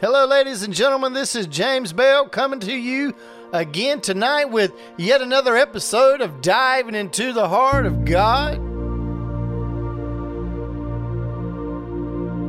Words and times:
Hello, 0.00 0.24
ladies 0.24 0.62
and 0.62 0.72
gentlemen. 0.72 1.12
This 1.12 1.36
is 1.36 1.46
James 1.46 1.92
Bell 1.92 2.26
coming 2.26 2.58
to 2.60 2.74
you 2.74 3.14
again 3.52 4.00
tonight 4.00 4.46
with 4.46 4.72
yet 4.96 5.20
another 5.20 5.58
episode 5.58 6.22
of 6.22 6.40
Diving 6.40 6.94
into 6.94 7.34
the 7.34 7.46
Heart 7.46 7.84
of 7.84 8.06
God. 8.06 8.54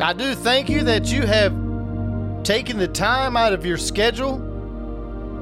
I 0.02 0.14
do 0.14 0.34
thank 0.34 0.70
you 0.70 0.86
that 0.86 1.12
you 1.12 1.24
have 1.24 1.52
taken 2.46 2.78
the 2.78 2.88
time 2.88 3.36
out 3.36 3.52
of 3.52 3.66
your 3.66 3.76
schedule, 3.76 4.38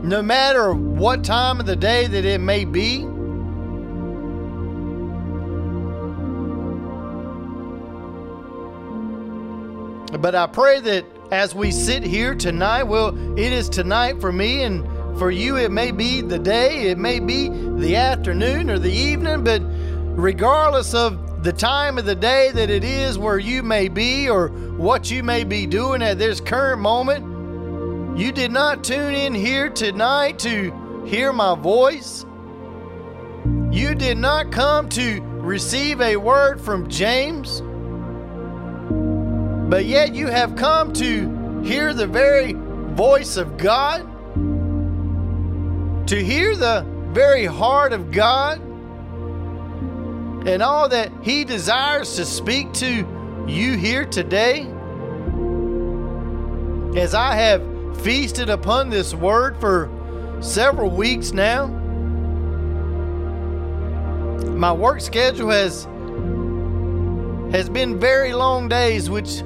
no 0.01 0.23
matter 0.23 0.73
what 0.73 1.23
time 1.23 1.59
of 1.59 1.67
the 1.67 1.75
day 1.75 2.07
that 2.07 2.25
it 2.25 2.41
may 2.41 2.65
be. 2.65 3.03
But 10.17 10.33
I 10.33 10.47
pray 10.47 10.79
that 10.79 11.05
as 11.31 11.53
we 11.53 11.71
sit 11.71 12.03
here 12.03 12.33
tonight, 12.33 12.83
well, 12.83 13.09
it 13.37 13.53
is 13.53 13.69
tonight 13.69 14.19
for 14.19 14.31
me, 14.31 14.63
and 14.63 14.83
for 15.19 15.29
you, 15.29 15.57
it 15.57 15.71
may 15.71 15.91
be 15.91 16.21
the 16.21 16.39
day, 16.39 16.89
it 16.89 16.97
may 16.97 17.19
be 17.19 17.49
the 17.49 17.95
afternoon 17.95 18.69
or 18.69 18.79
the 18.79 18.91
evening, 18.91 19.43
but 19.43 19.61
regardless 20.17 20.93
of 20.93 21.43
the 21.43 21.53
time 21.53 21.97
of 21.97 22.05
the 22.05 22.15
day 22.15 22.51
that 22.51 22.69
it 22.69 22.83
is 22.83 23.17
where 23.17 23.37
you 23.37 23.61
may 23.61 23.87
be 23.87 24.29
or 24.29 24.49
what 24.49 25.11
you 25.11 25.23
may 25.23 25.43
be 25.43 25.65
doing 25.65 26.01
at 26.01 26.17
this 26.17 26.41
current 26.41 26.81
moment, 26.81 28.17
you 28.17 28.31
did 28.31 28.51
not 28.51 28.83
tune 28.83 29.13
in 29.13 29.33
here 29.33 29.69
tonight 29.69 30.39
to 30.39 31.05
hear 31.05 31.31
my 31.31 31.55
voice. 31.55 32.25
You 33.71 33.93
did 33.93 34.17
not 34.17 34.51
come 34.51 34.89
to 34.89 35.21
receive 35.21 36.01
a 36.01 36.17
word 36.17 36.59
from 36.59 36.89
James 36.89 37.61
but 39.69 39.85
yet 39.85 40.15
you 40.15 40.25
have 40.27 40.55
come 40.55 40.91
to 40.93 41.61
hear 41.61 41.93
the 41.93 42.07
very 42.07 42.53
voice 42.53 43.37
of 43.37 43.55
God, 43.55 44.01
to 46.07 46.23
hear 46.23 46.55
the 46.55 46.83
very 47.11 47.45
heart 47.45 47.93
of 47.93 48.09
God, 48.09 48.59
and 50.47 50.63
all 50.63 50.89
that 50.89 51.11
He 51.21 51.43
desires 51.43 52.15
to 52.15 52.25
speak 52.25 52.73
to 52.73 53.05
you 53.47 53.77
here 53.77 54.05
today. 54.05 54.61
As 56.99 57.13
I 57.13 57.35
have 57.35 57.61
feasted 58.01 58.49
upon 58.49 58.89
this 58.89 59.13
word 59.13 59.55
for 59.59 59.87
several 60.41 60.89
weeks 60.89 61.31
now, 61.31 61.67
my 64.47 64.73
work 64.73 64.99
schedule 64.99 65.51
has 65.51 65.87
has 67.51 67.69
been 67.69 67.99
very 67.99 68.33
long 68.33 68.67
days, 68.67 69.09
which 69.09 69.43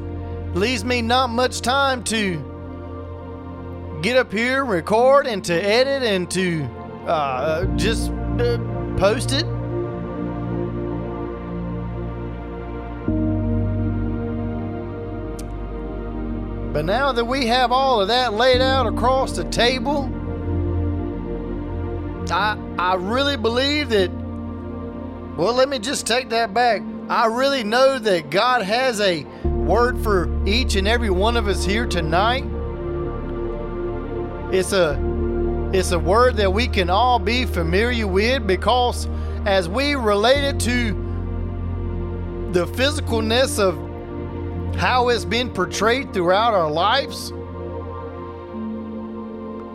leaves 0.53 0.83
me 0.83 1.01
not 1.01 1.29
much 1.29 1.61
time 1.61 2.03
to 2.05 3.99
get 4.01 4.17
up 4.17 4.31
here, 4.31 4.63
record, 4.65 5.27
and 5.27 5.43
to 5.45 5.53
edit 5.53 6.03
and 6.03 6.29
to 6.31 6.63
uh, 7.07 7.65
just 7.75 8.11
uh, 8.11 8.57
post 8.97 9.31
it. 9.31 9.45
But 16.73 16.85
now 16.85 17.11
that 17.11 17.25
we 17.25 17.45
have 17.47 17.71
all 17.71 18.01
of 18.01 18.07
that 18.07 18.33
laid 18.33 18.59
out 18.61 18.87
across 18.87 19.35
the 19.35 19.43
table, 19.45 20.09
I 22.31 22.57
I 22.77 22.95
really 22.95 23.37
believe 23.37 23.89
that 23.89 24.09
well, 25.37 25.53
let 25.53 25.67
me 25.67 25.79
just 25.79 26.05
take 26.05 26.29
that 26.29 26.53
back. 26.53 26.83
I 27.09 27.25
really 27.25 27.63
know 27.63 27.97
that 27.97 28.29
God 28.29 28.61
has 28.61 28.99
a 29.01 29.25
word 29.66 29.97
for 30.00 30.30
each 30.45 30.75
and 30.75 30.88
every 30.88 31.09
one 31.09 31.38
of 31.38 31.47
us 31.47 31.64
here 31.64 31.86
tonight. 31.86 32.44
It's 34.53 34.73
a 34.73 35.00
it's 35.73 35.92
a 35.92 35.97
word 35.97 36.38
that 36.38 36.53
we 36.53 36.67
can 36.67 36.89
all 36.89 37.17
be 37.17 37.45
familiar 37.45 38.05
with 38.05 38.45
because 38.45 39.08
as 39.45 39.67
we 39.67 39.95
relate 39.95 40.43
it 40.43 40.60
to 40.61 40.92
the 42.52 42.67
physicalness 42.67 43.58
of 43.58 43.76
how 44.76 45.10
it's 45.10 45.26
been 45.26 45.49
portrayed 45.49 46.14
throughout 46.14 46.54
our 46.54 46.70
lives, 46.70 47.32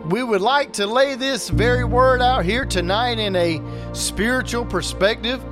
we 0.09 0.23
would 0.23 0.41
like 0.41 0.73
to 0.73 0.87
lay 0.87 1.15
this 1.15 1.49
very 1.49 1.83
word 1.83 2.21
out 2.21 2.45
here 2.45 2.65
tonight 2.65 3.19
in 3.19 3.35
a 3.35 3.61
spiritual 3.93 4.65
perspective. 4.65 5.43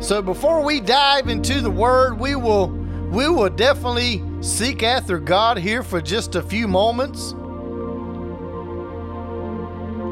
So 0.00 0.22
before 0.22 0.62
we 0.62 0.80
dive 0.80 1.28
into 1.28 1.60
the 1.60 1.70
word, 1.70 2.18
we 2.18 2.36
will 2.36 2.68
we 3.10 3.28
will 3.28 3.48
definitely 3.48 4.22
seek 4.42 4.82
after 4.82 5.18
God 5.18 5.58
here 5.58 5.82
for 5.82 6.00
just 6.00 6.34
a 6.34 6.42
few 6.42 6.68
moments. 6.68 7.32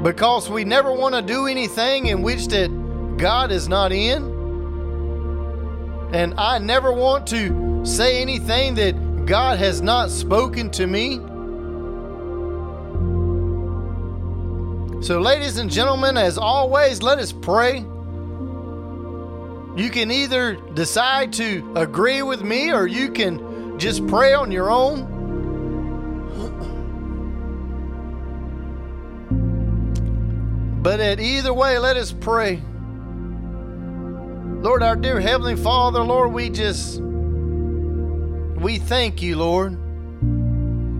Because 0.02 0.48
we 0.48 0.64
never 0.64 0.92
want 0.92 1.14
to 1.14 1.22
do 1.22 1.46
anything 1.46 2.06
in 2.06 2.22
which 2.22 2.48
that 2.48 2.68
God 3.18 3.50
is 3.52 3.68
not 3.68 3.92
in. 3.92 4.24
And 6.12 6.34
I 6.38 6.58
never 6.58 6.92
want 6.92 7.26
to 7.28 7.84
say 7.84 8.22
anything 8.22 8.74
that 8.76 9.26
God 9.26 9.58
has 9.58 9.82
not 9.82 10.10
spoken 10.10 10.70
to 10.70 10.86
me. 10.86 11.16
So, 15.02 15.20
ladies 15.20 15.58
and 15.58 15.70
gentlemen, 15.70 16.16
as 16.16 16.38
always, 16.38 17.02
let 17.02 17.18
us 17.18 17.32
pray. 17.32 17.84
You 19.76 19.90
can 19.90 20.10
either 20.10 20.54
decide 20.54 21.34
to 21.34 21.74
agree 21.76 22.22
with 22.22 22.42
me 22.42 22.72
or 22.72 22.86
you 22.86 23.10
can 23.10 23.78
just 23.78 24.06
pray 24.06 24.32
on 24.32 24.50
your 24.50 24.70
own. 24.70 25.12
But 30.82 31.00
at 31.00 31.20
either 31.20 31.52
way, 31.52 31.78
let 31.78 31.98
us 31.98 32.10
pray. 32.10 32.62
Lord, 34.62 34.82
our 34.82 34.96
dear 34.96 35.20
Heavenly 35.20 35.56
Father, 35.56 36.00
Lord, 36.00 36.32
we 36.32 36.48
just, 36.48 37.00
we 37.00 38.78
thank 38.78 39.20
you, 39.20 39.36
Lord. 39.36 39.76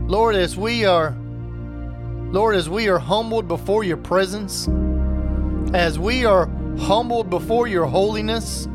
Lord, 0.07 0.37
as 0.37 0.55
we 0.55 0.85
are, 0.85 1.17
Lord, 2.31 2.57
as 2.57 2.69
we 2.69 2.89
are 2.89 2.99
humbled 2.99 3.49
before 3.49 3.85
your 3.85 3.97
presence, 3.97 4.69
as 5.75 5.99
we 5.99 6.27
are 6.27 6.47
humbled 6.79 7.31
before 7.31 7.67
your 7.67 7.87
holiness. 7.87 8.69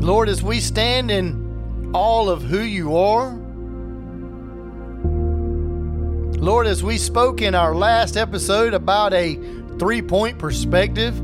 Lord, 0.00 0.28
as 0.28 0.42
we 0.42 0.60
stand 0.60 1.10
in 1.10 1.90
all 1.94 2.28
of 2.28 2.42
who 2.42 2.60
you 2.60 2.96
are, 2.96 3.38
Lord, 6.42 6.66
as 6.66 6.82
we 6.82 6.98
spoke 6.98 7.40
in 7.40 7.54
our 7.54 7.72
last 7.74 8.16
episode 8.16 8.74
about 8.74 9.14
a 9.14 9.36
three 9.78 10.02
point 10.02 10.38
perspective 10.38 11.16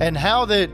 and 0.00 0.16
how 0.16 0.46
that 0.46 0.70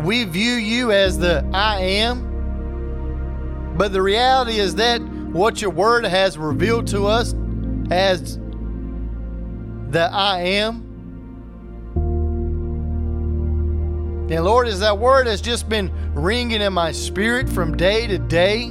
we 0.00 0.24
view 0.24 0.54
you 0.54 0.92
as 0.92 1.18
the 1.18 1.46
I 1.52 1.80
am, 1.80 3.74
but 3.76 3.92
the 3.92 4.00
reality 4.00 4.58
is 4.58 4.76
that 4.76 5.02
what 5.02 5.60
your 5.60 5.70
word 5.70 6.06
has 6.06 6.38
revealed 6.38 6.86
to 6.88 7.06
us 7.06 7.34
as 7.90 8.38
the 9.90 10.08
I 10.10 10.40
am. 10.40 10.91
And 14.32 14.46
Lord, 14.46 14.66
as 14.66 14.80
that 14.80 14.98
word 14.98 15.26
has 15.26 15.42
just 15.42 15.68
been 15.68 15.92
ringing 16.14 16.62
in 16.62 16.72
my 16.72 16.90
spirit 16.90 17.50
from 17.50 17.76
day 17.76 18.06
to 18.06 18.16
day, 18.16 18.68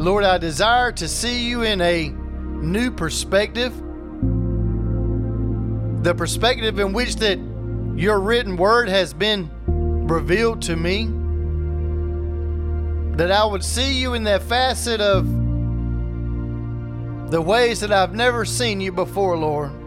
Lord, 0.00 0.22
I 0.22 0.38
desire 0.38 0.92
to 0.92 1.08
see 1.08 1.48
you 1.48 1.62
in 1.62 1.80
a 1.80 2.10
new 2.10 2.92
perspective. 2.92 3.74
The 6.04 6.14
perspective 6.14 6.78
in 6.78 6.92
which 6.92 7.16
that 7.16 7.40
your 7.96 8.20
written 8.20 8.56
word 8.56 8.88
has 8.88 9.12
been 9.12 9.50
revealed 10.06 10.62
to 10.62 10.76
me. 10.76 11.08
That 13.16 13.32
I 13.32 13.44
would 13.44 13.64
see 13.64 14.00
you 14.00 14.14
in 14.14 14.22
that 14.22 14.44
facet 14.44 15.00
of 15.00 15.26
the 17.28 17.42
ways 17.42 17.80
that 17.80 17.90
I've 17.90 18.14
never 18.14 18.44
seen 18.44 18.80
you 18.80 18.92
before, 18.92 19.36
Lord. 19.36 19.81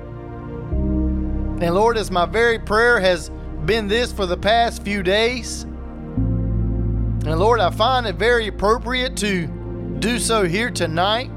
And 1.62 1.74
Lord, 1.74 1.98
as 1.98 2.12
my 2.12 2.26
very 2.26 2.60
prayer 2.60 3.00
has 3.00 3.32
been 3.66 3.88
this 3.88 4.12
for 4.12 4.26
the 4.26 4.36
past 4.36 4.84
few 4.84 5.02
days, 5.02 5.64
and 5.64 7.40
Lord, 7.40 7.60
I 7.60 7.72
find 7.72 8.06
it 8.06 8.18
very 8.18 8.48
appropriate 8.48 9.18
to 9.18 9.48
do 10.00 10.20
so 10.20 10.44
here 10.44 10.70
tonight. 10.70 11.32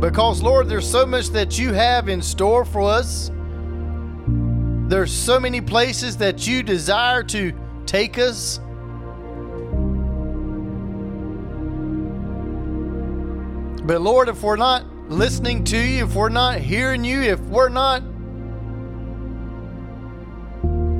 Because, 0.00 0.42
Lord, 0.42 0.68
there's 0.68 0.90
so 0.90 1.06
much 1.06 1.28
that 1.30 1.58
you 1.58 1.72
have 1.72 2.08
in 2.10 2.20
store 2.20 2.64
for 2.64 2.82
us. 2.82 3.30
There's 4.88 5.12
so 5.12 5.40
many 5.40 5.62
places 5.62 6.18
that 6.18 6.46
you 6.46 6.62
desire 6.62 7.22
to 7.22 7.54
take 7.86 8.18
us. 8.18 8.58
But 13.86 14.00
Lord, 14.00 14.28
if 14.28 14.42
we're 14.42 14.56
not 14.56 14.84
listening 15.08 15.64
to 15.64 15.78
you, 15.78 16.04
if 16.04 16.14
we're 16.14 16.28
not 16.28 16.58
hearing 16.58 17.04
you, 17.04 17.22
if 17.22 17.40
we're 17.40 17.68
not 17.68 18.02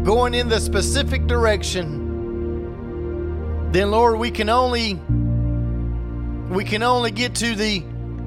going 0.04 0.34
in 0.34 0.48
the 0.48 0.60
specific 0.60 1.26
direction, 1.26 2.02
then 3.72 3.90
Lord, 3.90 4.18
we 4.18 4.30
can 4.30 4.48
only 4.48 4.94
we 6.50 6.62
can 6.62 6.82
only 6.82 7.10
get 7.10 7.34
to 7.36 7.54
the 7.54 7.82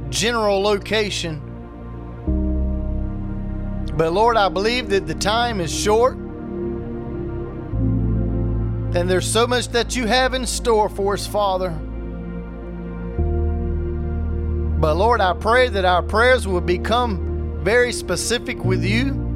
general 0.10 0.62
location. 0.62 1.42
But 3.96 4.12
Lord, 4.12 4.36
I 4.38 4.50
believe 4.50 4.90
that 4.90 5.08
the 5.08 5.16
time 5.16 5.62
is 5.62 5.74
short. 5.74 6.18
And 8.96 9.10
there's 9.10 9.32
so 9.32 9.46
much 9.46 9.70
that 9.70 9.96
you 9.96 10.08
have 10.08 10.34
in 10.34 10.46
store 10.46 10.90
for 10.90 11.14
us, 11.14 11.28
Father. 11.28 11.70
But 14.80 14.96
Lord, 14.96 15.22
I 15.22 15.34
pray 15.34 15.70
that 15.70 15.86
our 15.86 16.04
prayers 16.04 16.48
will 16.48 16.62
become 16.62 17.62
very 17.64 17.92
specific 17.92 18.64
with 18.64 18.84
you. 18.84 19.27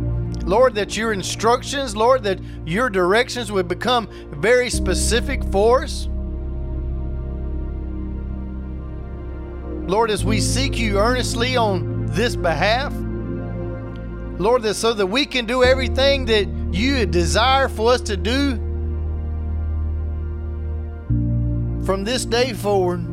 Lord, 0.44 0.76
that 0.76 0.98
your 0.98 1.14
instructions, 1.14 1.96
Lord, 1.96 2.24
that 2.24 2.40
your 2.66 2.90
directions 2.90 3.52
would 3.52 3.68
become 3.68 4.08
very 4.32 4.70
specific 4.70 5.44
for 5.52 5.84
us. 5.84 6.08
Lord, 9.88 10.10
as 10.10 10.24
we 10.24 10.40
seek 10.40 10.78
you 10.78 10.98
earnestly 11.00 11.58
on 11.58 12.06
this 12.08 12.36
behalf, 12.36 12.94
Lord, 14.40 14.64
that 14.64 14.76
so 14.76 14.94
that 14.94 15.06
we 15.06 15.26
can 15.26 15.46
do 15.46 15.64
everything 15.64 16.26
that 16.26 16.48
you 16.74 17.06
desire 17.06 17.68
for 17.68 17.94
us 17.94 18.02
to 18.02 18.18
do 18.18 18.56
from 21.86 22.04
this 22.04 22.26
day 22.26 22.54
forward. 22.54 23.11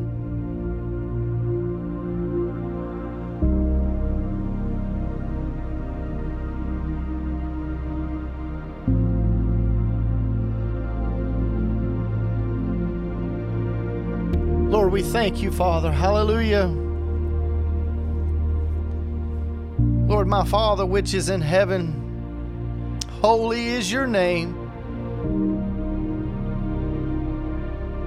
Lord, 14.88 15.02
we 15.02 15.10
thank 15.10 15.42
you, 15.42 15.50
Father. 15.50 15.92
Hallelujah. 15.92 16.64
Lord, 20.08 20.26
my 20.26 20.46
Father, 20.46 20.86
which 20.86 21.12
is 21.12 21.28
in 21.28 21.42
heaven, 21.42 22.98
holy 23.20 23.66
is 23.66 23.92
your 23.92 24.06
name. 24.06 24.54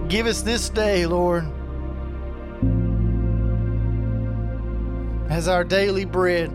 Give 0.07 0.25
us 0.25 0.41
this 0.41 0.69
day, 0.69 1.05
Lord, 1.05 1.45
as 5.29 5.47
our 5.47 5.63
daily 5.63 6.05
bread. 6.05 6.51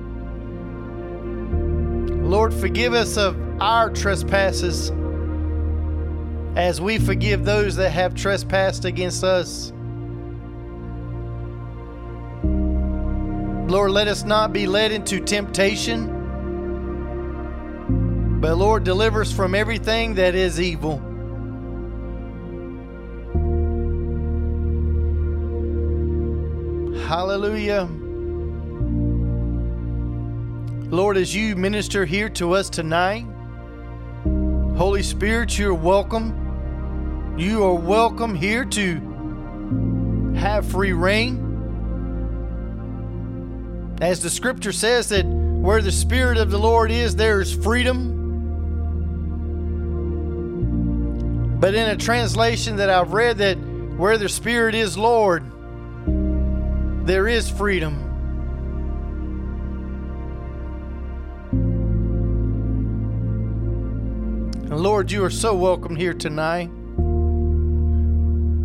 Lord, 2.26 2.52
forgive 2.52 2.94
us 2.94 3.16
of 3.16 3.38
our 3.60 3.90
trespasses 3.90 4.90
as 6.56 6.80
we 6.80 6.98
forgive 6.98 7.44
those 7.44 7.76
that 7.76 7.90
have 7.90 8.16
trespassed 8.16 8.84
against 8.84 9.22
us. 9.22 9.72
Lord, 13.68 13.90
let 13.90 14.06
us 14.06 14.24
not 14.24 14.52
be 14.52 14.66
led 14.68 14.92
into 14.92 15.18
temptation, 15.18 16.06
but 18.40 18.56
Lord, 18.56 18.84
deliver 18.84 19.22
us 19.22 19.32
from 19.32 19.56
everything 19.56 20.14
that 20.14 20.36
is 20.36 20.60
evil. 20.60 20.98
Hallelujah. 27.08 27.88
Lord, 30.90 31.16
as 31.16 31.34
you 31.34 31.56
minister 31.56 32.04
here 32.04 32.28
to 32.30 32.52
us 32.52 32.70
tonight, 32.70 33.26
Holy 34.76 35.02
Spirit, 35.02 35.58
you're 35.58 35.74
welcome. 35.74 37.34
You 37.36 37.64
are 37.64 37.74
welcome 37.74 38.36
here 38.36 38.64
to 38.64 40.34
have 40.36 40.64
free 40.66 40.92
rein. 40.92 41.45
As 44.00 44.20
the 44.20 44.28
scripture 44.28 44.72
says 44.72 45.08
that 45.08 45.24
where 45.24 45.80
the 45.80 45.90
Spirit 45.90 46.36
of 46.38 46.50
the 46.50 46.58
Lord 46.58 46.90
is, 46.90 47.16
there 47.16 47.40
is 47.40 47.52
freedom. 47.52 48.12
But 51.58 51.74
in 51.74 51.88
a 51.88 51.96
translation 51.96 52.76
that 52.76 52.90
I've 52.90 53.14
read, 53.14 53.38
that 53.38 53.56
where 53.96 54.18
the 54.18 54.28
Spirit 54.28 54.74
is, 54.74 54.98
Lord, 54.98 55.44
there 57.06 57.26
is 57.26 57.50
freedom. 57.50 58.02
And 64.70 64.80
Lord, 64.80 65.10
you 65.10 65.24
are 65.24 65.30
so 65.30 65.54
welcome 65.54 65.96
here 65.96 66.12
tonight 66.12 66.68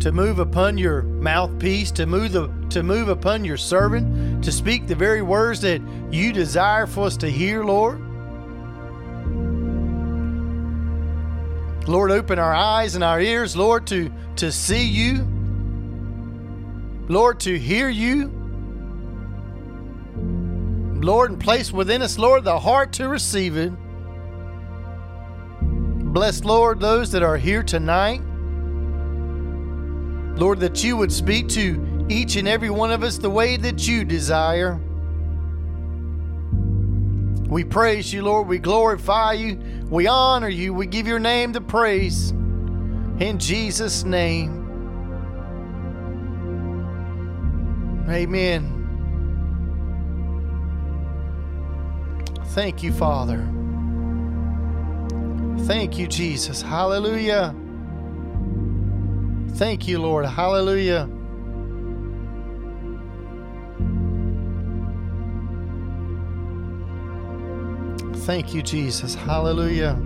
to 0.02 0.10
move 0.12 0.40
upon 0.40 0.76
your 0.76 1.02
mouthpiece, 1.02 1.90
to 1.92 2.04
move 2.06 2.32
the, 2.32 2.48
to 2.70 2.82
move 2.82 3.08
upon 3.08 3.44
your 3.44 3.56
servant, 3.56 4.06
to 4.42 4.52
speak 4.52 4.86
the 4.86 4.94
very 4.94 5.22
words 5.22 5.60
that 5.60 5.80
you 6.10 6.32
desire 6.32 6.86
for 6.86 7.06
us 7.06 7.16
to 7.18 7.30
hear, 7.30 7.64
Lord. 7.64 8.00
Lord, 11.88 12.10
open 12.10 12.38
our 12.38 12.54
eyes 12.54 12.94
and 12.94 13.02
our 13.02 13.20
ears, 13.20 13.56
Lord, 13.56 13.86
to, 13.88 14.12
to 14.36 14.52
see 14.52 14.84
you. 14.86 15.26
Lord, 17.08 17.40
to 17.40 17.58
hear 17.58 17.88
you. 17.88 18.28
Lord, 21.02 21.32
and 21.32 21.40
place 21.40 21.72
within 21.72 22.02
us, 22.02 22.18
Lord, 22.18 22.44
the 22.44 22.58
heart 22.58 22.92
to 22.94 23.08
receive 23.08 23.56
it. 23.56 23.72
Bless, 26.12 26.44
Lord, 26.44 26.78
those 26.78 27.10
that 27.12 27.22
are 27.22 27.36
here 27.36 27.62
tonight. 27.62 28.20
Lord, 30.38 30.60
that 30.60 30.84
you 30.84 30.96
would 30.96 31.10
speak 31.10 31.48
to 31.48 31.91
each 32.08 32.36
and 32.36 32.48
every 32.48 32.70
one 32.70 32.90
of 32.90 33.02
us 33.02 33.18
the 33.18 33.30
way 33.30 33.56
that 33.56 33.86
you 33.86 34.04
desire. 34.04 34.80
We 37.48 37.64
praise 37.64 38.12
you, 38.12 38.22
Lord. 38.22 38.48
We 38.48 38.58
glorify 38.58 39.34
you. 39.34 39.58
We 39.90 40.06
honor 40.06 40.48
you. 40.48 40.72
We 40.72 40.86
give 40.86 41.06
your 41.06 41.18
name 41.18 41.52
the 41.52 41.60
praise. 41.60 42.30
In 42.30 43.38
Jesus' 43.38 44.04
name. 44.04 44.62
Amen. 48.08 48.78
Thank 52.46 52.82
you, 52.82 52.92
Father. 52.92 53.46
Thank 55.66 55.98
you, 55.98 56.06
Jesus. 56.06 56.60
Hallelujah. 56.60 57.54
Thank 59.54 59.86
you, 59.86 60.00
Lord. 60.00 60.26
Hallelujah. 60.26 61.08
Thank 68.22 68.54
you, 68.54 68.62
Jesus. 68.62 69.16
Hallelujah. 69.16 70.00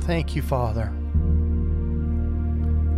Thank 0.00 0.34
you, 0.34 0.42
Father. 0.42 0.92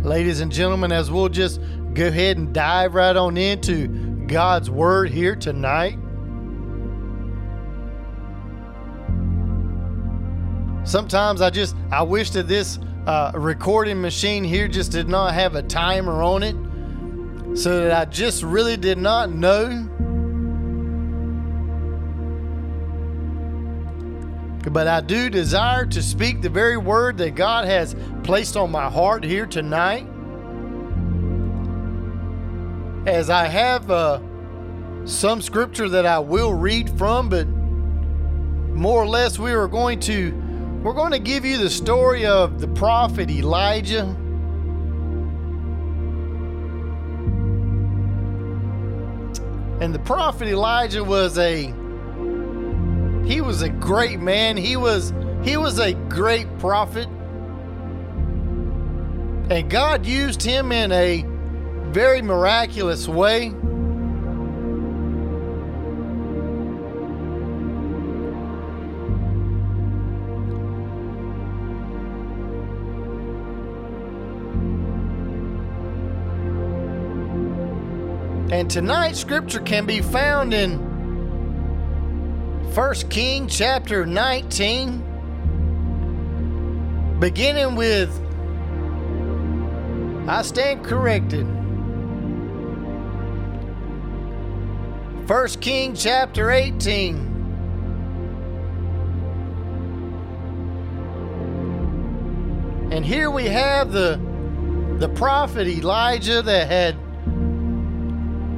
Ladies 0.01 0.39
and 0.39 0.51
gentlemen, 0.51 0.91
as 0.91 1.11
we'll 1.11 1.29
just 1.29 1.61
go 1.93 2.07
ahead 2.07 2.37
and 2.37 2.51
dive 2.55 2.95
right 2.95 3.15
on 3.15 3.37
into 3.37 3.87
God's 4.25 4.71
Word 4.71 5.11
here 5.11 5.35
tonight. 5.35 5.99
Sometimes 10.85 11.41
I 11.41 11.51
just 11.51 11.75
I 11.91 12.01
wish 12.01 12.31
that 12.31 12.47
this 12.47 12.79
uh, 13.05 13.31
recording 13.35 14.01
machine 14.01 14.43
here 14.43 14.67
just 14.67 14.91
did 14.91 15.07
not 15.07 15.35
have 15.35 15.53
a 15.53 15.61
timer 15.61 16.23
on 16.23 16.41
it, 16.41 16.55
so 17.55 17.83
that 17.83 17.91
I 17.91 18.05
just 18.05 18.41
really 18.41 18.75
did 18.75 18.97
not 18.97 19.29
know. 19.29 19.87
But 24.71 24.87
I 24.87 25.01
do 25.01 25.29
desire 25.29 25.85
to 25.87 26.01
speak 26.01 26.41
the 26.41 26.49
very 26.49 26.77
word 26.77 27.17
that 27.17 27.35
God 27.35 27.65
has 27.65 27.95
placed 28.23 28.55
on 28.55 28.71
my 28.71 28.89
heart 28.89 29.23
here 29.23 29.45
tonight. 29.45 30.07
As 33.07 33.29
I 33.29 33.47
have 33.47 33.89
uh, 33.89 34.19
some 35.05 35.41
scripture 35.41 35.89
that 35.89 36.05
I 36.05 36.19
will 36.19 36.53
read 36.53 36.95
from, 36.97 37.29
but 37.29 37.47
more 37.47 39.01
or 39.01 39.07
less 39.07 39.39
we 39.39 39.51
are 39.51 39.67
going 39.67 39.99
to 40.01 40.31
we're 40.83 40.93
going 40.93 41.11
to 41.11 41.19
give 41.19 41.43
you 41.43 41.57
the 41.57 41.69
story 41.69 42.25
of 42.25 42.61
the 42.61 42.67
prophet 42.69 43.29
Elijah. 43.29 44.03
And 49.81 49.93
the 49.93 49.99
prophet 49.99 50.47
Elijah 50.47 51.03
was 51.03 51.37
a 51.37 51.73
he 53.29 53.41
was 53.41 53.61
a 53.61 53.69
great 53.69 54.19
man. 54.19 54.57
He 54.57 54.75
was 54.75 55.13
he 55.43 55.55
was 55.55 55.77
a 55.77 55.93
great 55.93 56.47
prophet. 56.57 57.07
And 59.51 59.69
God 59.69 60.03
used 60.03 60.41
him 60.41 60.71
in 60.71 60.91
a 60.91 61.23
very 61.91 62.23
miraculous 62.23 63.07
way. 63.07 63.53
And 78.51 78.71
tonight's 78.71 79.19
scripture 79.19 79.59
can 79.59 79.85
be 79.85 80.01
found 80.01 80.51
in 80.51 80.88
1 82.75 82.93
King 83.09 83.47
chapter 83.47 84.05
19, 84.05 85.03
beginning 87.19 87.75
with 87.75 88.15
I 90.27 90.43
stand 90.43 90.85
corrected. 90.85 91.47
1 95.27 95.47
King 95.61 95.95
chapter 95.95 96.51
18. 96.51 97.15
And 102.91 103.03
here 103.03 103.31
we 103.31 103.45
have 103.45 103.91
the 103.91 104.19
the 104.99 105.09
prophet 105.09 105.67
Elijah 105.67 106.43
that 106.43 106.67
had 106.67 106.95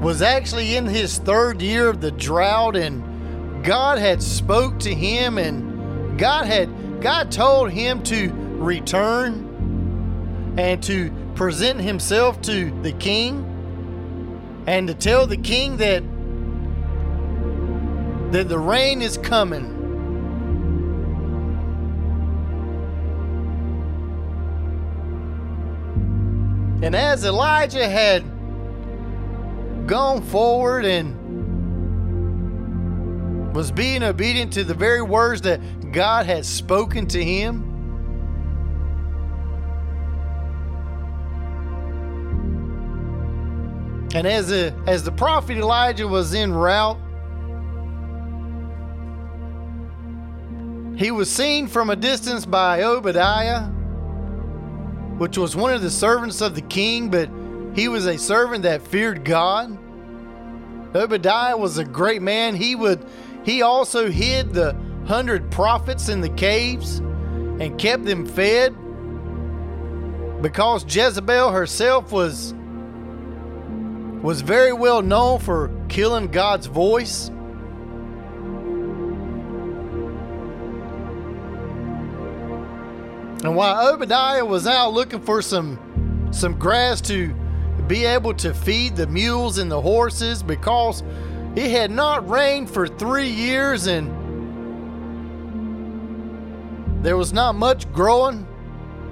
was 0.01 0.21
actually 0.21 0.75
in 0.75 0.85
his 0.85 1.17
third 1.17 1.61
year 1.61 1.87
of 1.87 2.01
the 2.01 2.11
drought 2.11 2.75
and 2.75 3.10
God 3.63 3.99
had 3.99 4.23
spoke 4.23 4.79
to 4.79 4.93
him 4.93 5.37
and 5.37 6.19
God 6.19 6.45
had 6.45 7.01
God 7.01 7.31
told 7.31 7.71
him 7.71 8.03
to 8.03 8.31
return 8.31 10.55
and 10.57 10.81
to 10.83 11.11
present 11.35 11.81
himself 11.81 12.41
to 12.41 12.71
the 12.81 12.91
king 12.93 13.47
and 14.67 14.87
to 14.87 14.93
tell 14.93 15.27
the 15.27 15.37
king 15.37 15.77
that 15.77 16.03
that 18.31 18.47
the 18.47 18.57
rain 18.57 19.01
is 19.01 19.17
coming. 19.17 19.77
And 26.83 26.95
as 26.95 27.25
Elijah 27.25 27.87
had 27.87 28.23
gone 29.87 30.21
forward 30.21 30.85
and 30.85 31.20
was 33.53 33.71
being 33.71 34.03
obedient 34.03 34.53
to 34.53 34.63
the 34.63 34.73
very 34.73 35.01
words 35.01 35.41
that 35.41 35.59
God 35.91 36.25
had 36.25 36.45
spoken 36.45 37.07
to 37.07 37.23
him, 37.23 37.63
and 44.15 44.25
as 44.27 44.49
the 44.49 44.73
as 44.87 45.03
the 45.03 45.11
prophet 45.11 45.57
Elijah 45.57 46.07
was 46.07 46.33
en 46.33 46.53
route, 46.53 46.97
he 50.97 51.11
was 51.11 51.29
seen 51.29 51.67
from 51.67 51.89
a 51.89 51.95
distance 51.95 52.45
by 52.45 52.83
Obadiah 52.83 53.69
which 55.21 55.37
was 55.37 55.55
one 55.55 55.71
of 55.71 55.83
the 55.83 55.89
servants 55.91 56.41
of 56.41 56.55
the 56.55 56.61
king, 56.61 57.07
but 57.07 57.29
he 57.75 57.87
was 57.87 58.07
a 58.07 58.17
servant 58.17 58.63
that 58.63 58.81
feared 58.81 59.23
God. 59.23 59.77
Obadiah 60.95 61.55
was 61.55 61.77
a 61.77 61.85
great 61.85 62.23
man. 62.23 62.55
He 62.55 62.73
would 62.73 63.05
he 63.43 63.61
also 63.61 64.09
hid 64.09 64.53
the 64.53 64.75
hundred 65.05 65.49
prophets 65.51 66.09
in 66.09 66.21
the 66.21 66.29
caves 66.29 66.99
and 66.99 67.77
kept 67.79 68.05
them 68.05 68.25
fed 68.25 68.75
because 70.41 70.83
Jezebel 70.83 71.51
herself 71.51 72.11
was 72.11 72.53
was 74.21 74.41
very 74.41 74.73
well 74.73 75.01
known 75.01 75.39
for 75.39 75.71
killing 75.89 76.27
God's 76.27 76.67
voice. 76.67 77.29
And 83.43 83.55
while 83.55 83.91
Obadiah 83.91 84.45
was 84.45 84.67
out 84.67 84.93
looking 84.93 85.21
for 85.21 85.41
some 85.41 86.29
some 86.31 86.57
grass 86.57 87.01
to 87.01 87.33
be 87.87 88.05
able 88.05 88.33
to 88.35 88.53
feed 88.53 88.95
the 88.95 89.07
mules 89.07 89.57
and 89.57 89.69
the 89.71 89.81
horses 89.81 90.43
because 90.43 91.03
it 91.55 91.71
had 91.71 91.91
not 91.91 92.29
rained 92.29 92.69
for 92.69 92.87
3 92.87 93.27
years 93.27 93.87
and 93.87 94.19
there 97.03 97.17
was 97.17 97.33
not 97.33 97.55
much 97.55 97.91
growing. 97.91 98.47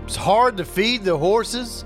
It 0.02 0.06
was 0.06 0.16
hard 0.16 0.58
to 0.58 0.66
feed 0.66 1.04
the 1.04 1.18
horses. 1.18 1.86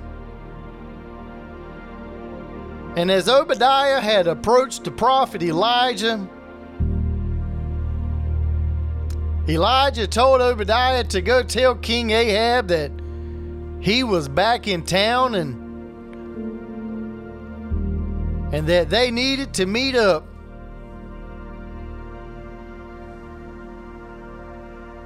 And 2.96 3.10
as 3.10 3.28
Obadiah 3.28 4.00
had 4.00 4.28
approached 4.28 4.84
the 4.84 4.92
prophet 4.92 5.42
Elijah, 5.42 6.28
Elijah 9.48 10.08
told 10.08 10.42
Obadiah 10.42 11.04
to 11.06 11.22
go 11.22 11.42
tell 11.42 11.76
King 11.76 12.12
Ahab 12.12 12.68
that 12.68 12.92
he 13.80 14.04
was 14.04 14.30
back 14.30 14.68
in 14.68 14.84
town 14.84 15.36
and 15.36 15.62
and 18.54 18.68
that 18.68 18.90
they 18.90 19.10
needed 19.10 19.54
to 19.56 19.66
meet 19.66 19.96
up. 19.96 20.28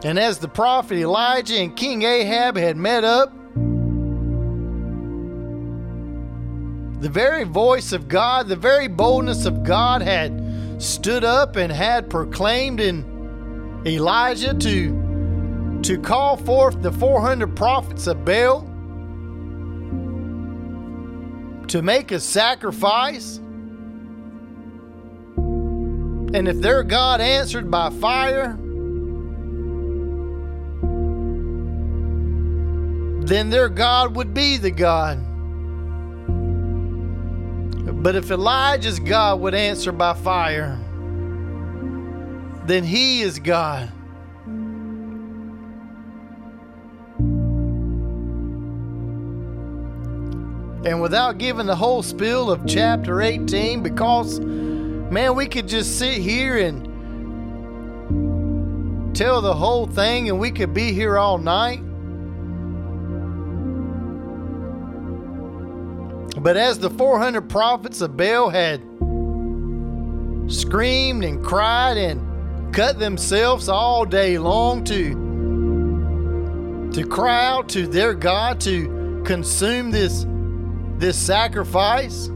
And 0.04 0.20
as 0.20 0.38
the 0.38 0.48
prophet 0.48 0.98
Elijah 0.98 1.58
and 1.58 1.76
King 1.76 2.04
Ahab 2.04 2.56
had 2.56 2.78
met 2.78 3.04
up, 3.04 3.32
the 7.02 7.10
very 7.10 7.44
voice 7.44 7.92
of 7.92 8.08
God, 8.08 8.48
the 8.48 8.56
very 8.56 8.88
boldness 8.88 9.46
of 9.46 9.64
God 9.64 10.02
had 10.02 10.82
stood 10.82 11.24
up 11.24 11.56
and 11.56 11.72
had 11.72 12.10
proclaimed 12.10 12.80
in 12.80 13.82
Elijah 13.86 14.54
to, 14.54 15.80
to 15.84 16.00
call 16.00 16.38
forth 16.38 16.82
the 16.82 16.92
400 16.92 17.56
prophets 17.56 18.08
of 18.08 18.24
Baal 18.24 18.62
to 21.68 21.82
make 21.82 22.12
a 22.12 22.20
sacrifice. 22.20 23.38
And 25.38 26.48
if 26.48 26.62
their 26.62 26.84
God 26.84 27.20
answered 27.20 27.72
by 27.72 27.90
fire, 27.90 28.58
then 33.28 33.50
their 33.50 33.68
God 33.70 34.16
would 34.16 34.34
be 34.34 34.58
the 34.58 34.72
God. 34.72 35.20
But 38.02 38.16
if 38.16 38.32
Elijah's 38.32 39.00
God 39.00 39.42
would 39.42 39.54
answer 39.54 39.92
by 39.92 40.14
fire, 40.14 40.80
then 42.66 42.84
He 42.84 43.22
is 43.22 43.40
God. 43.40 43.92
And 50.86 51.02
without 51.02 51.38
giving 51.38 51.66
the 51.66 51.76
whole 51.76 52.02
spill 52.02 52.50
of 52.50 52.66
chapter 52.66 53.22
18, 53.22 53.84
because, 53.84 54.40
man, 54.40 55.36
we 55.36 55.48
could 55.48 55.68
just 55.68 56.00
sit 56.00 56.14
here 56.14 56.58
and 56.58 56.86
tell 59.14 59.42
the 59.42 59.54
whole 59.54 59.86
thing 59.86 60.30
and 60.30 60.40
we 60.40 60.50
could 60.50 60.74
be 60.74 60.94
here 60.94 61.18
all 61.18 61.38
night. 61.38 61.82
But 66.40 66.56
as 66.56 66.78
the 66.78 66.90
400 66.90 67.50
prophets 67.50 68.02
of 68.02 68.16
Baal 68.16 68.50
had 68.50 68.82
screamed 70.52 71.24
and 71.26 71.44
cried 71.44 71.98
and 71.98 72.74
cut 72.74 73.00
themselves 73.00 73.68
all 73.68 74.06
day 74.06 74.38
long 74.38 74.84
to 74.86 75.28
to 76.94 77.06
cry 77.08 77.46
out 77.46 77.70
to 77.70 77.88
their 77.88 78.14
God 78.14 78.62
to 78.62 79.24
consume 79.26 79.92
this 79.92 80.26
this 80.98 81.18
sacrifice. 81.18 82.28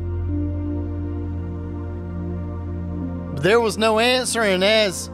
There 3.41 3.59
was 3.59 3.77
no 3.77 3.99
answer, 3.99 4.41
and 4.41 4.63
as 4.63 5.09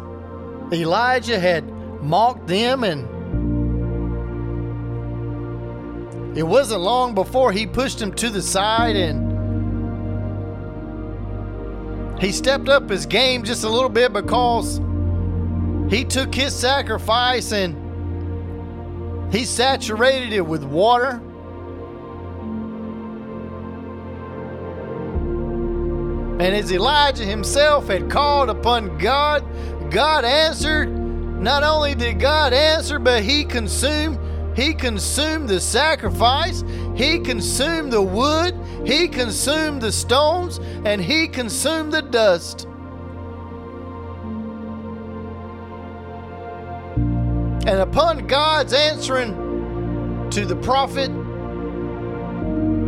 Elijah 0.71 1.39
had 1.39 1.69
mocked 2.01 2.47
them, 2.47 2.83
and 2.83 3.07
it 6.37 6.43
wasn't 6.43 6.81
long 6.81 7.15
before 7.15 7.51
he 7.51 7.65
pushed 7.65 7.99
him 7.99 8.13
to 8.13 8.29
the 8.29 8.43
side 8.43 8.95
and 8.95 9.35
he 12.21 12.31
stepped 12.31 12.69
up 12.69 12.87
his 12.87 13.07
game 13.07 13.43
just 13.43 13.63
a 13.63 13.69
little 13.69 13.89
bit 13.89 14.13
because 14.13 14.79
he 15.89 16.05
took 16.05 16.35
his 16.35 16.55
sacrifice 16.55 17.51
and 17.51 17.75
he 19.33 19.45
saturated 19.45 20.31
it 20.31 20.45
with 20.45 20.63
water. 20.63 21.21
And 26.39 26.55
as 26.55 26.71
Elijah 26.71 27.25
himself 27.25 27.87
had 27.87 28.11
called 28.11 28.51
upon 28.51 28.99
God, 28.99 29.43
God 29.89 30.23
answered. 30.23 30.95
Not 31.41 31.63
only 31.63 31.95
did 31.95 32.19
God 32.19 32.53
answer, 32.53 32.99
but 32.99 33.23
he 33.23 33.43
consumed 33.43 34.19
he 34.57 34.73
consumed 34.73 35.47
the 35.47 35.61
sacrifice, 35.61 36.63
he 36.95 37.19
consumed 37.19 37.93
the 37.93 38.01
wood, 38.01 38.55
he 38.83 39.07
consumed 39.07 39.83
the 39.83 39.91
stones, 39.91 40.57
and 40.83 40.99
he 40.99 41.27
consumed 41.27 41.93
the 41.93 42.01
dust. 42.01 42.65
And 47.67 47.81
upon 47.81 48.25
God's 48.25 48.73
answering 48.73 50.27
to 50.31 50.43
the 50.43 50.55
prophet, 50.55 51.11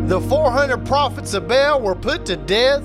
the 0.10 0.20
400 0.22 0.88
prophets 0.88 1.36
of 1.36 1.48
Baal 1.48 1.82
were 1.82 1.94
put 1.94 2.26
to 2.26 2.36
death. 2.36 2.82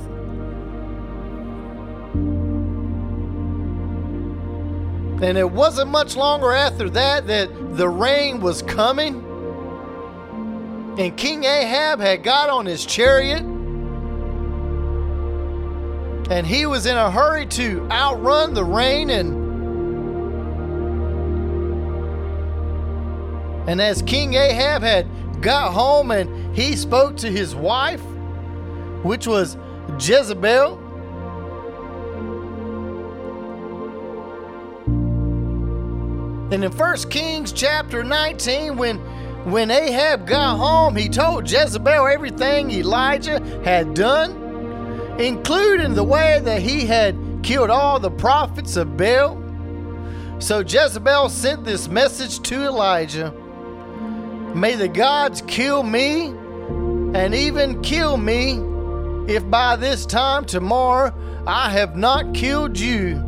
And 5.25 5.39
it 5.39 5.51
wasn't 5.51 5.91
much 5.91 6.17
longer 6.17 6.53
after 6.53 6.91
that 6.91 7.27
that 7.29 7.49
the 7.79 7.89
rain 7.89 8.43
was 8.43 8.61
coming. 8.61 9.25
And 10.99 11.17
King 11.17 11.45
Ahab 11.45 11.99
had 11.99 12.23
got 12.23 12.51
on 12.51 12.67
his 12.67 12.85
chariot. 12.85 13.41
And 16.31 16.47
he 16.47 16.67
was 16.67 16.85
in 16.85 16.99
a 16.99 17.11
hurry 17.11 17.47
to 17.47 17.89
outrun 17.91 18.53
the 18.53 18.65
rain 18.65 19.09
and 19.09 19.43
And 23.67 23.81
as 23.81 24.03
King 24.03 24.35
Ahab 24.35 24.83
had 24.83 25.07
got 25.41 25.73
home 25.73 26.11
and 26.11 26.55
he 26.55 26.77
spoke 26.77 27.17
to 27.17 27.31
his 27.31 27.55
wife, 27.55 28.03
which 29.03 29.27
was 29.27 29.57
Jezebel, 29.99 30.84
And 36.51 36.65
in 36.65 36.73
1 36.73 36.97
Kings 37.11 37.53
chapter 37.53 38.05
19, 38.05 38.77
when 38.77 38.99
when 39.45 39.71
Ahab 39.71 40.27
got 40.27 40.57
home, 40.57 40.97
he 40.97 41.09
told 41.09 41.51
Jezebel 41.51 42.07
everything 42.07 42.71
Elijah 42.71 43.41
had 43.63 43.93
done, 43.93 44.31
including 45.19 45.95
the 45.95 46.05
way 46.05 46.41
that 46.43 46.63
he 46.63 46.87
had 46.87 47.15
killed 47.43 47.69
all 47.69 48.01
the 48.01 48.11
prophets 48.11 48.77
of 48.77 48.97
Baal. 48.97 49.39
So 50.39 50.61
Jezebel 50.61 51.29
sent 51.29 51.65
this 51.65 51.89
message 51.89 52.41
to 52.49 52.65
Elijah 52.65 53.35
May 54.55 54.77
the 54.77 54.87
gods 54.87 55.43
kill 55.49 55.83
me 55.83 56.27
and 56.27 57.35
even 57.35 57.83
kill 57.83 58.17
me 58.17 58.61
if 59.27 59.49
by 59.51 59.75
this 59.75 60.07
time 60.07 60.45
tomorrow 60.45 61.13
I 61.45 61.71
have 61.71 61.97
not 61.97 62.35
killed 62.35 62.79
you, 62.79 63.21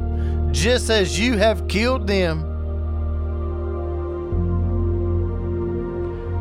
just 0.52 0.88
as 0.88 1.18
you 1.18 1.36
have 1.36 1.66
killed 1.66 2.06
them. 2.06 2.55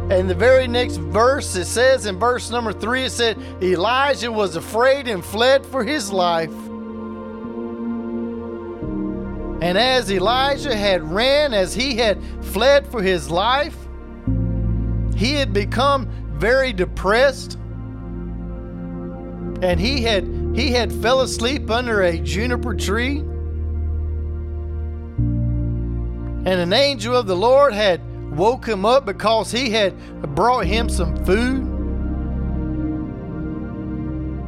And 0.10 0.30
the 0.30 0.36
very 0.36 0.68
next 0.68 0.98
verse, 0.98 1.56
it 1.56 1.66
says 1.66 2.06
in 2.06 2.20
verse 2.20 2.52
number 2.52 2.72
three, 2.72 3.06
it 3.06 3.10
said, 3.10 3.40
Elijah 3.62 4.32
was 4.32 4.56
afraid 4.56 5.08
and 5.08 5.26
fled 5.26 5.66
for 5.66 5.84
his 5.84 6.12
life. 6.12 6.54
And 9.62 9.80
as 9.80 10.12
Elijah 10.12 10.76
had 10.76 11.02
ran, 11.02 11.56
as 11.56 11.74
he 11.74 11.96
had 11.96 12.22
fled 12.42 12.86
for 12.86 13.02
his 13.02 13.32
life, 13.32 13.76
he 15.16 15.34
had 15.34 15.54
become 15.54 16.08
very 16.34 16.72
depressed. 16.72 17.58
And 19.64 19.80
he 19.80 20.04
had 20.04 20.26
he 20.54 20.72
had 20.72 20.94
fell 20.94 21.22
asleep 21.22 21.72
under 21.72 22.04
a 22.04 22.20
juniper 22.20 22.76
tree. 22.76 23.20
And 26.46 26.48
an 26.48 26.74
angel 26.74 27.16
of 27.16 27.26
the 27.26 27.36
Lord 27.36 27.74
had 27.74 28.02
woke 28.36 28.68
him 28.68 28.86
up 28.86 29.06
because 29.06 29.52
he 29.52 29.70
had 29.70 29.94
brought 30.36 30.66
him 30.66 30.90
some 30.90 31.24
food. 31.26 31.64